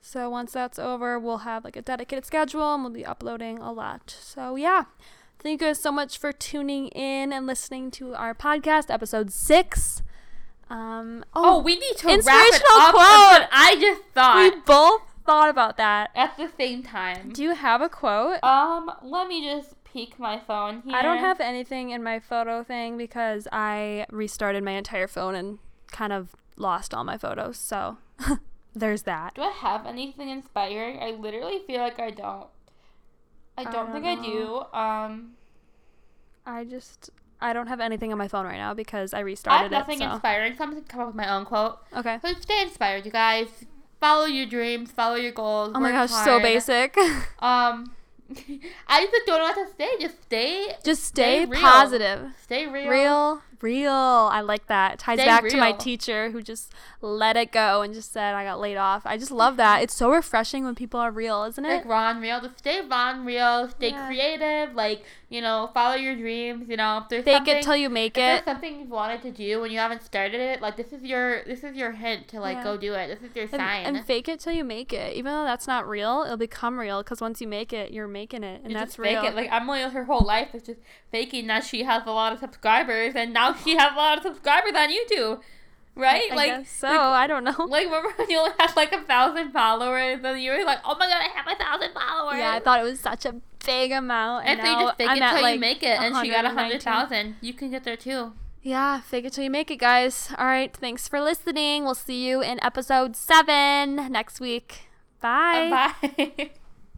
[0.00, 3.72] So once that's over, we'll have like a dedicated schedule and we'll be uploading a
[3.72, 4.10] lot.
[4.20, 4.84] So yeah.
[5.38, 10.02] Thank you guys so much for tuning in and listening to our podcast, episode six.
[10.72, 12.94] Um, oh, oh, we need to wrap it inspirational up.
[12.94, 13.48] quote.
[13.52, 16.10] I just thought we both thought about that.
[16.14, 17.30] at the same time.
[17.34, 18.42] Do you have a quote?
[18.42, 20.96] Um, let me just peek my phone here.
[20.96, 25.58] I don't have anything in my photo thing because I restarted my entire phone and
[25.88, 27.58] kind of lost all my photos.
[27.58, 27.98] So
[28.74, 29.34] there's that.
[29.34, 30.98] Do I have anything inspiring?
[31.00, 32.46] I literally feel like I don't.
[33.58, 34.62] I I don't, don't think I do.
[34.72, 35.32] Um,
[36.46, 37.10] I just
[37.42, 39.60] I don't have anything on my phone right now because I restarted.
[39.60, 40.04] I have nothing it.
[40.04, 40.12] So.
[40.12, 41.78] inspiring, so I'm gonna come up with my own quote.
[41.96, 42.18] Okay.
[42.22, 43.48] So stay inspired, you guys.
[44.00, 44.90] Follow your dreams.
[44.90, 45.72] Follow your goals.
[45.74, 46.96] Oh my gosh, so basic.
[47.40, 47.92] Um,
[48.88, 49.88] I just don't know what to say.
[50.00, 52.30] Just stay, just stay, Stay positive.
[52.42, 52.88] stay real.
[52.88, 53.90] Real, real.
[53.92, 54.98] I like that.
[54.98, 58.44] Ties Stay back to my teacher who just let it go and just said I
[58.44, 59.02] got laid off.
[59.04, 59.82] I just love that.
[59.82, 61.68] It's so refreshing when people are real, isn't it?
[61.68, 61.88] Like it?
[61.88, 63.68] Ron Real, just stay Ron Real.
[63.68, 64.06] Stay Yeah.
[64.06, 64.74] creative.
[64.74, 66.68] Like you know, follow your dreams.
[66.68, 68.44] You know, if there's Fake it till you make if there's it.
[68.44, 71.64] something you've wanted to do and you haven't started it, like this is your this
[71.64, 72.64] is your hint to like Yeah.
[72.64, 73.08] go do it.
[73.20, 73.86] This is your And, sign.
[73.86, 75.14] and fake it till you make it.
[75.16, 78.44] Even though that's not real, it'll become real because once you make it, you're making
[78.44, 79.24] it, and You that's just fake real.
[79.30, 79.34] it.
[79.34, 83.14] Like Emily, her whole life is just faking that she has a lot of subscribers,
[83.14, 85.40] and now she has a lot of subscribers on YouTube.
[85.94, 86.30] right?
[86.30, 87.54] I like, guess so I don't know.
[87.68, 90.96] like remember when you only had like a thousand followers, and you were like, "Oh
[90.98, 93.34] my god, I have a thousand followers!" Yeah, I thought it was such a
[93.64, 94.44] big amount.
[94.44, 96.30] If And they now just fake I'm it till like, you make it, and she
[96.30, 98.32] got a hundred thousand, you can get there too.
[98.62, 100.28] Yeah, fake it till you make it, guys.
[100.38, 101.84] All right, thanks for listening.
[101.84, 104.88] We'll see you in episode seven next week.
[105.20, 105.92] Bye.
[106.02, 106.50] Bye.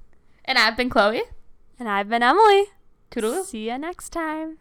[0.45, 1.23] and I've been Chloe.
[1.79, 2.67] And I've been Emily.
[3.11, 3.45] Toodaloo.
[3.45, 4.59] See you next time.